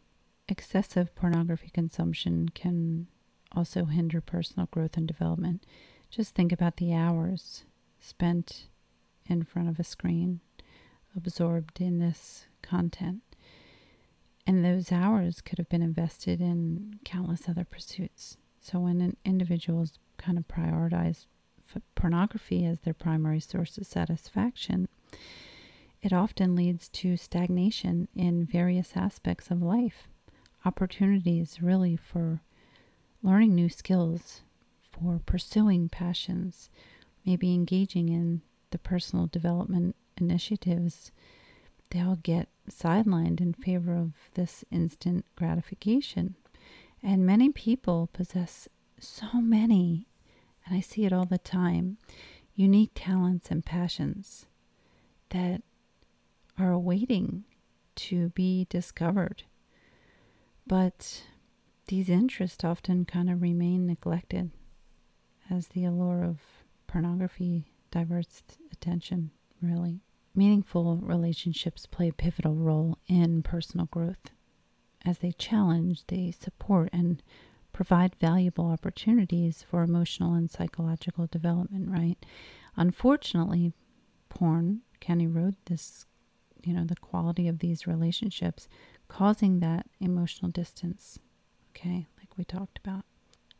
Excessive 0.52 1.14
pornography 1.14 1.70
consumption 1.72 2.50
can 2.50 3.06
also 3.52 3.86
hinder 3.86 4.20
personal 4.20 4.68
growth 4.70 4.98
and 4.98 5.08
development. 5.08 5.64
Just 6.10 6.34
think 6.34 6.52
about 6.52 6.76
the 6.76 6.92
hours 6.92 7.64
spent 7.98 8.68
in 9.24 9.44
front 9.44 9.70
of 9.70 9.80
a 9.80 9.82
screen, 9.82 10.40
absorbed 11.16 11.80
in 11.80 12.00
this 12.00 12.44
content. 12.60 13.22
And 14.46 14.62
those 14.62 14.92
hours 14.92 15.40
could 15.40 15.56
have 15.56 15.70
been 15.70 15.80
invested 15.80 16.42
in 16.42 16.98
countless 17.02 17.48
other 17.48 17.64
pursuits. 17.64 18.36
So 18.60 18.78
when 18.78 19.00
an 19.00 19.16
individual 19.24 19.86
kind 20.18 20.36
of 20.36 20.46
prioritized 20.48 21.24
pornography 21.94 22.66
as 22.66 22.80
their 22.80 22.92
primary 22.92 23.40
source 23.40 23.78
of 23.78 23.86
satisfaction, 23.86 24.86
it 26.02 26.12
often 26.12 26.54
leads 26.54 26.90
to 26.90 27.16
stagnation 27.16 28.08
in 28.14 28.44
various 28.44 28.92
aspects 28.96 29.50
of 29.50 29.62
life, 29.62 30.08
opportunities 30.64 31.62
really 31.62 31.96
for 31.96 32.40
learning 33.22 33.54
new 33.54 33.68
skills, 33.68 34.42
for 34.90 35.20
pursuing 35.24 35.88
passions, 35.88 36.70
maybe 37.24 37.52
engaging 37.52 38.08
in 38.08 38.42
the 38.70 38.78
personal 38.78 39.26
development 39.26 39.96
initiatives. 40.18 41.12
They 41.90 42.00
all 42.00 42.16
get 42.16 42.48
sidelined 42.70 43.40
in 43.40 43.54
favor 43.54 43.94
of 43.94 44.12
this 44.34 44.64
instant 44.70 45.24
gratification. 45.36 46.36
And 47.02 47.26
many 47.26 47.50
people 47.50 48.08
possess 48.12 48.68
so 48.98 49.26
many, 49.34 50.06
and 50.64 50.76
I 50.76 50.80
see 50.80 51.04
it 51.04 51.12
all 51.12 51.26
the 51.26 51.38
time, 51.38 51.98
unique 52.54 52.92
talents 52.94 53.50
and 53.50 53.64
passions 53.64 54.46
that 55.30 55.62
are 56.58 56.70
awaiting 56.70 57.44
to 57.96 58.28
be 58.30 58.66
discovered. 58.70 59.44
But 60.72 61.24
these 61.88 62.08
interests 62.08 62.64
often 62.64 63.04
kind 63.04 63.28
of 63.28 63.42
remain 63.42 63.86
neglected 63.86 64.52
as 65.50 65.68
the 65.68 65.84
allure 65.84 66.24
of 66.24 66.38
pornography 66.86 67.66
diverts 67.90 68.42
attention, 68.72 69.32
really. 69.60 70.00
Meaningful 70.34 70.96
relationships 70.96 71.84
play 71.84 72.08
a 72.08 72.12
pivotal 72.14 72.54
role 72.54 72.96
in 73.06 73.42
personal 73.42 73.84
growth 73.84 74.30
as 75.04 75.18
they 75.18 75.32
challenge, 75.32 76.06
they 76.06 76.30
support, 76.30 76.88
and 76.90 77.22
provide 77.74 78.14
valuable 78.18 78.70
opportunities 78.70 79.62
for 79.62 79.82
emotional 79.82 80.32
and 80.32 80.50
psychological 80.50 81.26
development, 81.26 81.90
right? 81.90 82.16
Unfortunately, 82.76 83.74
porn 84.30 84.80
can 85.00 85.20
erode 85.20 85.56
this, 85.66 86.06
you 86.64 86.72
know, 86.72 86.86
the 86.86 86.96
quality 86.96 87.46
of 87.46 87.58
these 87.58 87.86
relationships, 87.86 88.68
causing 89.12 89.60
that 89.60 89.86
emotional 90.00 90.50
distance, 90.50 91.18
okay, 91.70 92.06
like 92.18 92.38
we 92.38 92.44
talked 92.44 92.78
about. 92.82 93.04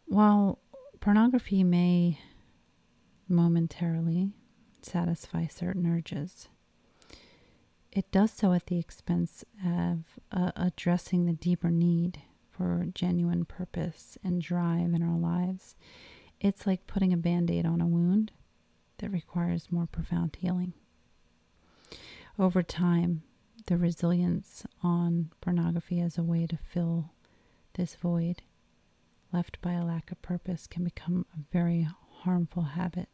While 0.07 0.59
pornography 1.01 1.62
may 1.62 2.19
momentarily 3.29 4.31
satisfy 4.81 5.47
certain 5.47 5.87
urges, 5.87 6.49
it 7.91 8.11
does 8.11 8.33
so 8.33 8.55
at 8.55 8.67
the 8.67 8.79
expense 8.79 9.45
of 9.62 10.19
uh, 10.33 10.53
addressing 10.57 11.27
the 11.27 11.35
deeper 11.35 11.71
need 11.71 12.23
for 12.51 12.87
genuine 12.95 13.45
purpose 13.45 14.17
and 14.25 14.41
drive 14.41 14.95
in 14.95 15.03
our 15.03 15.19
lives. 15.19 15.77
It's 16.41 16.67
like 16.67 16.87
putting 16.87 17.12
a 17.12 17.19
band 17.19 17.51
aid 17.51 17.67
on 17.67 17.83
a 17.83 17.87
wound 17.87 18.33
that 18.99 19.11
requires 19.11 19.71
more 19.71 19.87
profound 19.87 20.35
healing. 20.41 20.73
Over 22.38 22.62
time, 22.62 23.23
the 23.66 23.77
resilience 23.77 24.64
on 24.83 25.31
pornography 25.40 26.01
as 26.01 26.18
a 26.18 26.22
way 26.22 26.46
to 26.46 26.57
fill 26.57 27.11
this 27.75 27.94
void 27.94 28.42
left 29.33 29.61
by 29.62 29.72
a 29.72 29.85
lack 29.85 30.11
of 30.11 30.20
purpose 30.22 30.66
can 30.66 30.85
become 30.85 31.27
a 31.35 31.40
very 31.53 31.88
harmful 32.22 32.62
habit. 32.62 33.09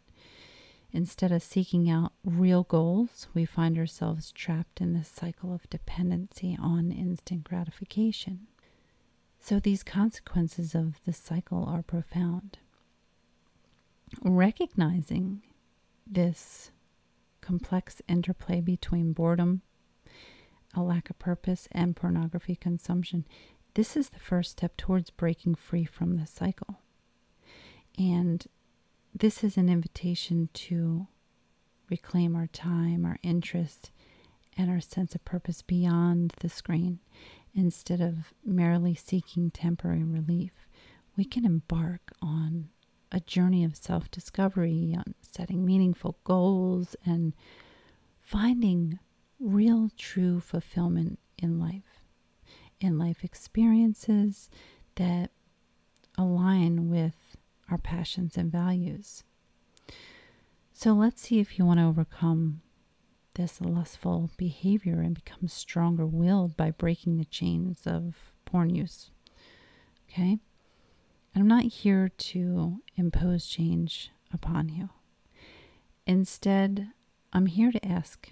Instead 0.90 1.30
of 1.30 1.42
seeking 1.42 1.88
out 1.88 2.12
real 2.24 2.64
goals, 2.64 3.28
we 3.34 3.44
find 3.44 3.78
ourselves 3.78 4.32
trapped 4.32 4.80
in 4.80 4.94
this 4.94 5.08
cycle 5.08 5.52
of 5.52 5.68
dependency 5.70 6.56
on 6.61 6.90
instant 6.90 7.44
gratification. 7.44 8.46
So, 9.38 9.61
these 9.61 9.82
consequences 9.82 10.74
of 10.74 11.00
the 11.04 11.12
cycle 11.12 11.64
are 11.64 11.82
profound. 11.82 12.58
Recognizing 14.22 15.42
this 16.06 16.70
complex 17.40 18.02
interplay 18.08 18.61
between 18.61 19.12
boredom, 19.12 19.62
a 20.74 20.83
lack 20.83 21.11
of 21.11 21.18
purpose, 21.18 21.68
and 21.72 21.96
pornography 21.96 22.54
consumption, 22.54 23.24
this 23.74 23.96
is 23.96 24.11
the 24.11 24.18
first 24.18 24.52
step 24.52 24.76
towards 24.76 25.11
breaking 25.11 25.54
free 25.54 25.85
from 25.85 26.16
the 26.16 26.26
cycle. 26.26 26.81
And 27.98 28.46
this 29.14 29.42
is 29.42 29.57
an 29.57 29.68
invitation 29.68 30.48
to 30.54 31.07
reclaim 31.90 32.37
our 32.37 32.46
time, 32.46 33.04
our 33.04 33.18
interest, 33.22 33.90
and 34.57 34.70
our 34.70 34.81
sense 34.81 35.14
of 35.14 35.24
purpose 35.24 35.62
beyond 35.62 36.35
the 36.40 36.48
screen. 36.48 36.98
Instead 37.54 38.00
of 38.00 38.33
merely 38.44 38.94
seeking 38.94 39.50
temporary 39.50 40.04
relief, 40.04 40.52
we 41.16 41.24
can 41.24 41.44
embark 41.44 42.12
on 42.20 42.68
a 43.11 43.20
journey 43.20 43.64
of 43.64 43.76
self 43.76 44.11
discovery, 44.11 44.94
on 44.96 45.14
setting 45.22 45.64
meaningful 45.64 46.18
goals, 46.24 46.94
and 47.04 47.33
finding 48.20 48.98
real, 49.40 49.90
true 49.96 50.40
fulfillment 50.40 51.18
in 51.38 51.59
life. 51.59 51.83
in 52.81 52.96
life 52.98 53.24
experiences 53.24 54.48
that 54.96 55.31
align 56.16 56.88
with 56.88 57.37
our 57.70 57.79
passions 57.79 58.37
and 58.37 58.53
values. 58.53 59.24
So 60.72 60.92
let's 60.92 61.20
see 61.22 61.40
if 61.40 61.59
you 61.59 61.64
want 61.64 61.81
to 61.81 61.87
overcome 61.87 62.62
this 63.35 63.61
lustful 63.61 64.31
behavior 64.37 65.01
and 65.01 65.14
become 65.14 65.48
stronger 65.48 66.07
willed 66.07 66.57
by 66.57 66.70
breaking 66.70 67.16
the 67.18 67.24
chains 67.24 67.87
of 67.87 68.33
porn 68.44 68.74
use. 68.74 69.11
Okay? 70.09 70.38
And 71.35 71.42
I'm 71.42 71.48
not 71.48 71.64
here 71.64 72.09
to 72.16 72.81
impose 72.96 73.46
change 73.46 74.11
upon 74.33 74.68
you. 74.68 74.90
Instead, 76.07 76.88
I'm 77.33 77.46
here 77.46 77.70
to 77.70 77.85
ask 77.87 78.31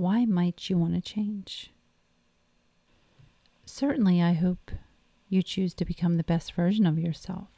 why 0.00 0.24
might 0.24 0.70
you 0.70 0.78
want 0.78 0.94
to 0.94 1.00
change? 1.00 1.72
Certainly, 3.66 4.22
I 4.22 4.32
hope 4.32 4.70
you 5.28 5.42
choose 5.42 5.74
to 5.74 5.84
become 5.84 6.16
the 6.16 6.24
best 6.24 6.54
version 6.54 6.86
of 6.86 6.98
yourself, 6.98 7.48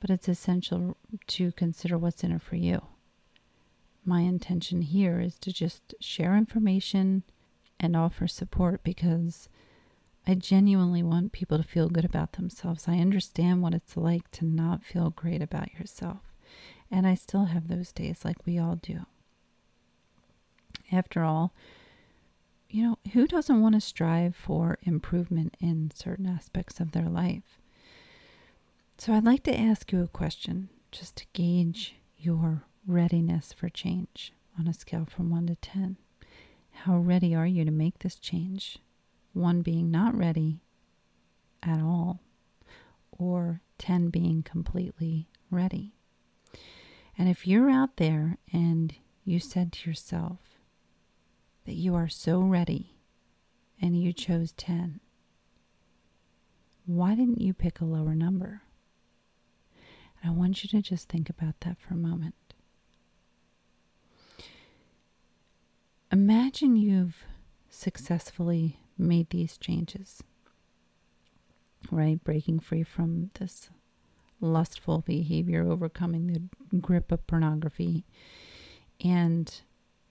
but 0.00 0.08
it's 0.08 0.28
essential 0.28 0.96
to 1.26 1.52
consider 1.52 1.98
what's 1.98 2.24
in 2.24 2.32
it 2.32 2.40
for 2.40 2.56
you. 2.56 2.86
My 4.04 4.20
intention 4.20 4.80
here 4.80 5.20
is 5.20 5.38
to 5.40 5.52
just 5.52 5.94
share 6.00 6.36
information 6.36 7.22
and 7.78 7.94
offer 7.94 8.26
support 8.26 8.82
because 8.82 9.50
I 10.26 10.34
genuinely 10.34 11.02
want 11.02 11.32
people 11.32 11.58
to 11.58 11.64
feel 11.64 11.90
good 11.90 12.04
about 12.04 12.32
themselves. 12.32 12.88
I 12.88 12.96
understand 12.96 13.62
what 13.62 13.74
it's 13.74 13.96
like 13.96 14.30
to 14.32 14.46
not 14.46 14.82
feel 14.84 15.10
great 15.10 15.42
about 15.42 15.74
yourself. 15.74 16.20
And 16.90 17.06
I 17.06 17.14
still 17.14 17.46
have 17.46 17.68
those 17.68 17.92
days 17.92 18.24
like 18.24 18.46
we 18.46 18.58
all 18.58 18.76
do. 18.76 19.06
After 20.92 21.24
all, 21.24 21.54
you 22.68 22.82
know, 22.82 22.98
who 23.12 23.26
doesn't 23.26 23.60
want 23.60 23.74
to 23.74 23.80
strive 23.80 24.34
for 24.34 24.78
improvement 24.82 25.56
in 25.60 25.90
certain 25.94 26.26
aspects 26.26 26.80
of 26.80 26.92
their 26.92 27.08
life? 27.08 27.58
So 28.98 29.12
I'd 29.12 29.24
like 29.24 29.42
to 29.44 29.58
ask 29.58 29.92
you 29.92 30.02
a 30.02 30.08
question 30.08 30.68
just 30.90 31.16
to 31.16 31.26
gauge 31.32 31.96
your 32.16 32.64
readiness 32.86 33.52
for 33.52 33.68
change 33.68 34.32
on 34.58 34.66
a 34.66 34.72
scale 34.72 35.06
from 35.06 35.30
1 35.30 35.46
to 35.48 35.56
10. 35.56 35.96
How 36.70 36.96
ready 36.96 37.34
are 37.34 37.46
you 37.46 37.64
to 37.64 37.70
make 37.70 37.98
this 37.98 38.16
change? 38.16 38.78
One 39.32 39.62
being 39.62 39.90
not 39.90 40.16
ready 40.16 40.60
at 41.62 41.80
all, 41.80 42.20
or 43.10 43.60
10 43.78 44.08
being 44.10 44.42
completely 44.42 45.28
ready. 45.50 45.92
And 47.18 47.28
if 47.28 47.46
you're 47.46 47.70
out 47.70 47.96
there 47.96 48.38
and 48.52 48.94
you 49.24 49.40
said 49.40 49.72
to 49.72 49.90
yourself 49.90 50.55
that 51.66 51.74
you 51.74 51.94
are 51.94 52.08
so 52.08 52.40
ready 52.40 52.96
and 53.80 54.00
you 54.00 54.12
chose 54.12 54.52
10, 54.52 55.00
why 56.86 57.14
didn't 57.14 57.40
you 57.40 57.52
pick 57.52 57.80
a 57.80 57.84
lower 57.84 58.14
number? 58.14 58.62
And 60.22 60.30
I 60.30 60.34
want 60.34 60.62
you 60.62 60.70
to 60.70 60.80
just 60.80 61.08
think 61.08 61.28
about 61.28 61.60
that 61.60 61.76
for 61.78 61.94
a 61.94 61.98
moment. 61.98 62.34
Imagine 66.12 66.76
you've 66.76 67.24
successfully 67.68 68.78
made 68.96 69.30
these 69.30 69.58
changes, 69.58 70.22
right? 71.90 72.22
Breaking 72.22 72.60
free 72.60 72.84
from 72.84 73.30
this 73.38 73.70
lustful 74.40 75.00
behavior, 75.00 75.66
overcoming 75.68 76.28
the 76.28 76.78
grip 76.78 77.10
of 77.10 77.26
pornography, 77.26 78.04
and 79.04 79.60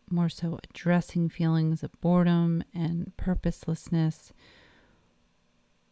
more 0.10 0.30
so 0.30 0.60
addressing 0.64 1.30
feelings 1.30 1.84
of 1.84 2.00
boredom 2.02 2.64
and 2.74 3.12
purposelessness. 3.18 4.32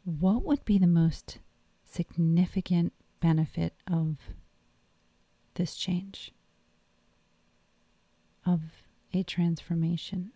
What 0.05 0.43
would 0.43 0.63
be 0.65 0.77
the 0.77 0.87
most 0.87 1.39
significant 1.85 2.93
benefit 3.19 3.73
of 3.91 4.17
this 5.55 5.75
change? 5.75 6.33
Of 8.45 8.61
a 9.13 9.23
transformation? 9.23 10.31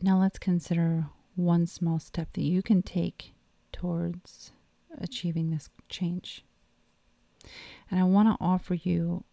Now 0.00 0.18
let's 0.20 0.38
consider 0.38 1.06
one 1.34 1.66
small 1.66 1.98
step 1.98 2.32
that 2.32 2.42
you 2.42 2.62
can 2.62 2.82
take 2.82 3.34
towards 3.72 4.52
achieving 5.00 5.50
this 5.50 5.70
change. 5.88 6.44
And 7.90 8.00
I 8.00 8.04
want 8.04 8.28
to 8.28 8.44
offer 8.44 8.74
you 8.74 9.24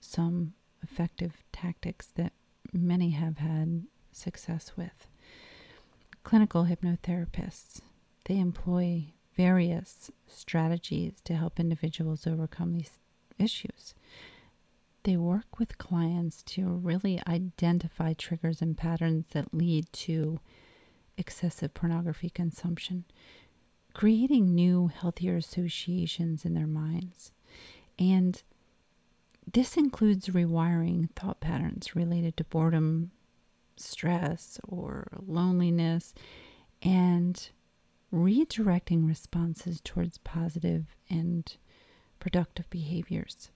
some 0.00 0.54
effective 0.82 1.42
tactics 1.52 2.06
that 2.16 2.32
many 2.72 3.10
have 3.10 3.38
had 3.38 3.84
success 4.12 4.72
with. 4.76 5.06
Clinical 6.24 6.66
hypnotherapists, 6.66 7.80
they 8.26 8.38
employ 8.38 9.06
various 9.36 10.10
strategies 10.26 11.20
to 11.24 11.34
help 11.34 11.60
individuals 11.60 12.26
overcome 12.26 12.72
these 12.72 12.98
issues. 13.38 13.94
They 15.04 15.16
work 15.16 15.58
with 15.58 15.78
clients 15.78 16.42
to 16.42 16.66
really 16.66 17.22
identify 17.26 18.12
triggers 18.12 18.60
and 18.60 18.76
patterns 18.76 19.28
that 19.32 19.54
lead 19.54 19.90
to 19.92 20.40
excessive 21.16 21.72
pornography 21.72 22.30
consumption, 22.30 23.04
creating 23.94 24.54
new, 24.54 24.88
healthier 24.88 25.36
associations 25.36 26.44
in 26.44 26.54
their 26.54 26.66
minds. 26.66 27.32
And 27.98 28.42
this 29.52 29.76
includes 29.76 30.28
rewiring 30.28 31.10
thought 31.14 31.40
patterns 31.40 31.94
related 31.94 32.36
to 32.36 32.44
boredom, 32.44 33.10
stress, 33.76 34.58
or 34.66 35.08
loneliness, 35.26 36.14
and 36.82 37.50
redirecting 38.12 39.06
responses 39.06 39.80
towards 39.82 40.18
positive 40.18 40.86
and 41.08 41.56
productive 42.18 42.68
behaviors. 42.70 43.50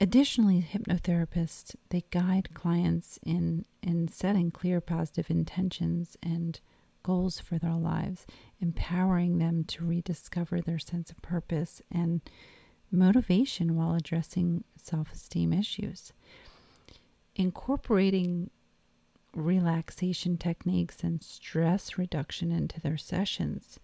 Additionally, 0.00 0.60
hypnotherapists 0.60 1.76
they 1.90 2.04
guide 2.10 2.48
clients 2.52 3.18
in 3.24 3.64
in 3.82 4.08
setting 4.08 4.50
clear 4.50 4.80
positive 4.80 5.30
intentions 5.30 6.16
and 6.22 6.60
goals 7.02 7.38
for 7.38 7.58
their 7.58 7.74
lives, 7.74 8.26
empowering 8.60 9.38
them 9.38 9.62
to 9.64 9.84
rediscover 9.84 10.60
their 10.60 10.78
sense 10.78 11.10
of 11.10 11.22
purpose 11.22 11.80
and 11.92 12.22
motivation 12.94 13.76
while 13.76 13.94
addressing 13.94 14.64
self-esteem 14.76 15.52
issues. 15.52 16.12
Incorporating 17.36 18.50
relaxation 19.34 20.36
techniques 20.36 21.02
and 21.02 21.22
stress 21.22 21.98
reduction 21.98 22.52
into 22.52 22.80
their 22.80 22.96
sessions 22.96 23.80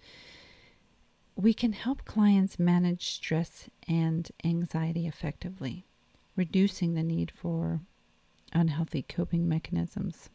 we 1.41 1.55
can 1.55 1.73
help 1.73 2.05
clients 2.05 2.59
manage 2.59 3.09
stress 3.09 3.69
and 3.89 4.31
anxiety 4.45 5.07
effectively 5.07 5.87
reducing 6.37 6.95
the 6.95 7.03
need 7.03 7.31
for 7.31 7.81
unhealthy 8.53 9.03
coping 9.03 9.49
mechanisms. 9.49 10.31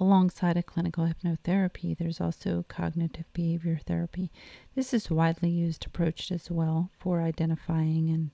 Alongside 0.00 0.56
a 0.56 0.62
clinical 0.62 1.06
hypnotherapy, 1.06 1.96
there's 1.96 2.20
also 2.20 2.64
cognitive 2.68 3.32
behavior 3.32 3.80
therapy. 3.84 4.30
This 4.74 4.94
is 4.94 5.10
widely 5.10 5.50
used 5.50 5.86
approach 5.86 6.30
as 6.30 6.50
well 6.50 6.90
for 6.98 7.20
identifying 7.20 8.08
and 8.08 8.30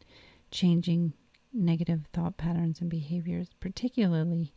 changing 0.51 1.15
negative 1.53 2.07
thought 2.13 2.37
patterns 2.37 2.81
and 2.81 2.91
behaviors, 2.91 3.49
particularly 3.61 4.53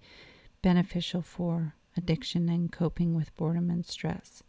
beneficial 0.61 1.21
for 1.21 1.75
addiction 1.95 2.49
and 2.49 2.71
coping 2.71 3.13
with 3.13 3.35
boredom 3.35 3.69
and 3.69 3.85
stress. 3.85 4.43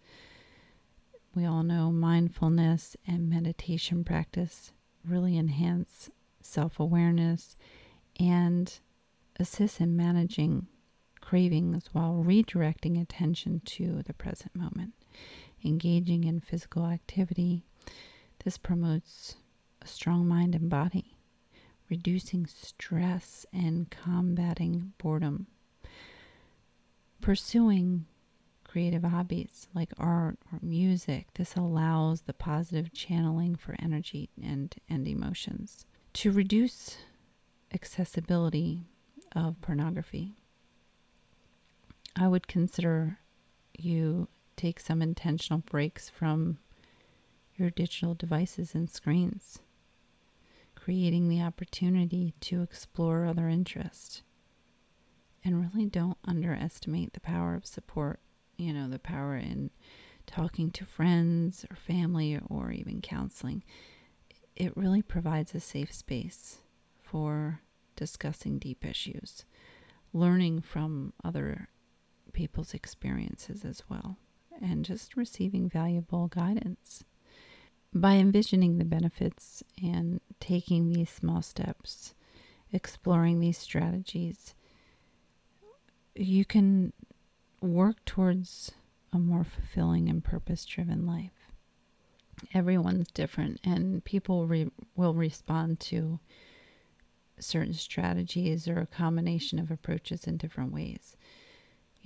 We 1.34 1.44
all 1.44 1.62
know 1.62 1.92
mindfulness 1.92 2.96
and 3.06 3.30
meditation 3.30 4.02
practice 4.02 4.72
really 5.06 5.38
enhance 5.38 6.10
self 6.42 6.80
awareness, 6.80 7.56
and 8.18 8.72
assist 9.38 9.80
in 9.80 9.96
managing 9.96 10.66
cravings 11.28 11.90
while 11.92 12.24
redirecting 12.26 12.98
attention 12.98 13.60
to 13.62 14.02
the 14.06 14.14
present 14.14 14.56
moment. 14.56 14.94
Engaging 15.62 16.24
in 16.24 16.40
physical 16.40 16.86
activity. 16.86 17.62
This 18.44 18.56
promotes 18.56 19.34
a 19.82 19.86
strong 19.86 20.26
mind 20.26 20.54
and 20.54 20.70
body, 20.70 21.18
reducing 21.90 22.46
stress 22.46 23.44
and 23.52 23.90
combating 23.90 24.94
boredom. 24.96 25.48
Pursuing 27.20 28.06
creative 28.64 29.02
hobbies 29.02 29.68
like 29.74 29.92
art 29.98 30.38
or 30.50 30.60
music, 30.62 31.26
this 31.34 31.56
allows 31.56 32.22
the 32.22 32.32
positive 32.32 32.90
channeling 32.94 33.54
for 33.54 33.76
energy 33.78 34.30
and, 34.42 34.74
and 34.88 35.06
emotions 35.06 35.84
to 36.14 36.32
reduce 36.32 36.96
accessibility 37.74 38.80
of 39.36 39.60
pornography, 39.60 40.32
I 42.20 42.26
would 42.28 42.48
consider 42.48 43.18
you 43.78 44.28
take 44.56 44.80
some 44.80 45.00
intentional 45.00 45.60
breaks 45.60 46.08
from 46.08 46.58
your 47.54 47.70
digital 47.70 48.14
devices 48.14 48.74
and 48.74 48.90
screens, 48.90 49.60
creating 50.74 51.28
the 51.28 51.42
opportunity 51.42 52.34
to 52.40 52.62
explore 52.62 53.24
other 53.24 53.48
interests 53.48 54.22
And 55.44 55.60
really 55.60 55.86
don't 55.86 56.18
underestimate 56.24 57.12
the 57.12 57.20
power 57.20 57.54
of 57.54 57.64
support, 57.66 58.20
you 58.56 58.72
know, 58.72 58.88
the 58.88 58.98
power 58.98 59.36
in 59.36 59.70
talking 60.26 60.70
to 60.72 60.84
friends 60.84 61.64
or 61.70 61.76
family 61.76 62.38
or 62.48 62.72
even 62.72 63.00
counseling. 63.00 63.62
It 64.56 64.76
really 64.76 65.02
provides 65.02 65.54
a 65.54 65.60
safe 65.60 65.92
space 65.92 66.58
for 67.00 67.60
discussing 67.96 68.58
deep 68.58 68.84
issues, 68.84 69.44
learning 70.12 70.62
from 70.62 71.12
other 71.24 71.68
people's 72.38 72.72
experiences 72.72 73.64
as 73.64 73.82
well, 73.88 74.16
and 74.62 74.84
just 74.84 75.16
receiving 75.16 75.68
valuable 75.68 76.28
guidance. 76.28 77.02
By 77.92 78.12
envisioning 78.14 78.78
the 78.78 78.84
benefits 78.84 79.64
and 79.82 80.20
taking 80.38 80.92
these 80.92 81.10
small 81.10 81.42
steps, 81.42 82.14
exploring 82.72 83.40
these 83.40 83.58
strategies, 83.58 84.54
you 86.14 86.44
can 86.44 86.92
work 87.60 88.04
towards 88.04 88.70
a 89.12 89.18
more 89.18 89.42
fulfilling 89.42 90.08
and 90.08 90.22
purpose 90.22 90.64
driven 90.64 91.08
life. 91.08 91.50
Everyone's 92.54 93.10
different, 93.10 93.58
and 93.64 94.04
people 94.04 94.46
re- 94.46 94.70
will 94.94 95.14
respond 95.14 95.80
to 95.80 96.20
certain 97.40 97.74
strategies 97.74 98.68
or 98.68 98.78
a 98.78 98.86
combination 98.86 99.58
of 99.58 99.72
approaches 99.72 100.28
in 100.28 100.36
different 100.36 100.72
ways. 100.72 101.16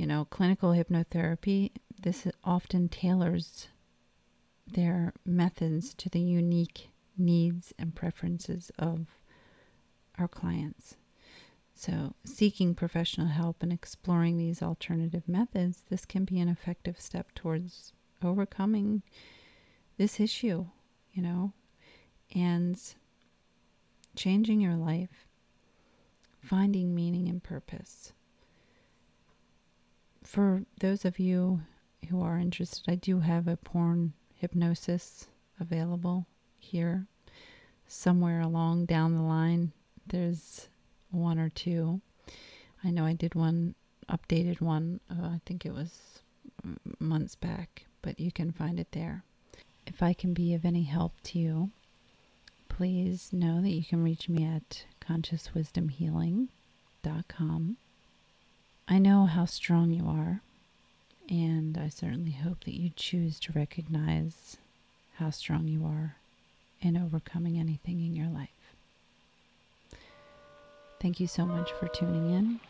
You 0.03 0.09
know, 0.09 0.25
clinical 0.25 0.71
hypnotherapy, 0.71 1.71
this 2.03 2.27
often 2.43 2.89
tailors 2.89 3.69
their 4.67 5.13
methods 5.25 5.95
to 5.95 6.09
the 6.09 6.19
unique 6.19 6.91
needs 7.17 7.73
and 7.79 7.95
preferences 7.95 8.73
of 8.81 9.07
our 10.19 10.27
clients. 10.27 10.97
So, 11.77 12.17
seeking 12.25 12.75
professional 12.75 13.29
help 13.29 13.63
and 13.63 13.73
exploring 13.73 14.39
these 14.39 14.61
alternative 14.61 15.29
methods, 15.29 15.85
this 15.89 16.05
can 16.05 16.25
be 16.25 16.41
an 16.41 16.49
effective 16.49 17.01
step 17.01 17.33
towards 17.37 17.93
overcoming 18.25 19.05
this 19.99 20.19
issue, 20.19 20.67
you 21.13 21.23
know, 21.23 21.53
and 22.35 22.77
changing 24.17 24.61
your 24.61 24.75
life, 24.75 25.29
finding 26.41 26.93
meaning 26.93 27.29
and 27.29 27.41
purpose. 27.41 28.13
For 30.33 30.65
those 30.81 31.05
of 31.05 31.19
you 31.19 31.61
who 32.09 32.23
are 32.23 32.39
interested, 32.39 32.91
I 32.91 32.95
do 32.95 33.21
have 33.21 33.47
a 33.47 33.59
porn 33.59 34.15
hypnosis 34.35 35.29
available 35.61 36.27
here. 36.59 37.07
Somewhere 37.87 38.41
along 38.41 38.87
down 38.87 39.15
the 39.15 39.21
line, 39.21 39.73
there's 40.07 40.71
one 41.11 41.39
or 41.39 41.51
two. 41.51 42.01
I 42.83 42.89
know 42.89 43.05
I 43.05 43.13
did 43.13 43.35
one 43.35 43.75
updated 44.09 44.63
one, 44.63 45.01
uh, 45.11 45.27
I 45.27 45.43
think 45.45 45.67
it 45.67 45.75
was 45.75 46.23
months 46.99 47.35
back, 47.35 47.85
but 48.01 48.19
you 48.19 48.33
can 48.33 48.53
find 48.53 48.81
it 48.81 48.93
there. 48.93 49.25
If 49.87 50.03
I 50.03 50.15
can 50.15 50.33
be 50.33 50.55
of 50.55 50.65
any 50.65 50.85
help 50.85 51.13
to 51.25 51.39
you, 51.39 51.73
please 52.71 53.35
know 53.35 53.61
that 53.61 53.69
you 53.69 53.85
can 53.85 54.03
reach 54.03 54.31
me 54.31 54.47
at 54.47 54.87
consciouswisdomhealing.com. 55.07 57.77
I 58.89 58.99
know 58.99 59.27
how 59.27 59.45
strong 59.47 59.91
you 59.91 60.07
are, 60.07 60.41
and 61.29 61.79
I 61.79 61.89
certainly 61.89 62.33
hope 62.33 62.65
that 62.65 62.75
you 62.75 62.91
choose 62.95 63.39
to 63.41 63.53
recognize 63.53 64.57
how 65.17 65.31
strong 65.31 65.69
you 65.69 65.85
are 65.87 66.17
in 66.81 66.97
overcoming 66.97 67.59
anything 67.59 68.05
in 68.05 68.15
your 68.15 68.29
life. 68.29 68.49
Thank 71.01 71.21
you 71.21 71.27
so 71.27 71.47
much 71.47 71.73
for 71.73 71.89
tuning 71.89 72.31
in. 72.31 72.61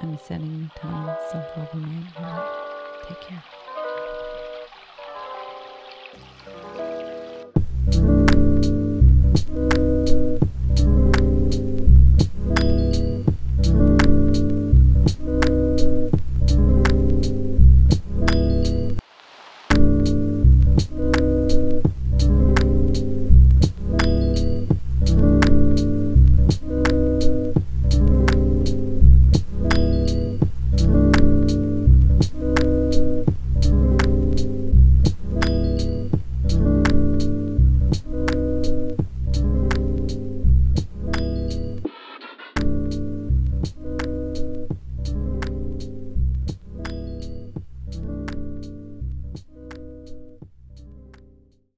I'm 0.00 0.18
sending 0.18 0.70
tons 0.76 1.18
of 1.32 1.56
love 1.56 1.68
and 1.72 2.04
light. 2.16 3.04
Take 3.08 3.20
care. 3.22 3.42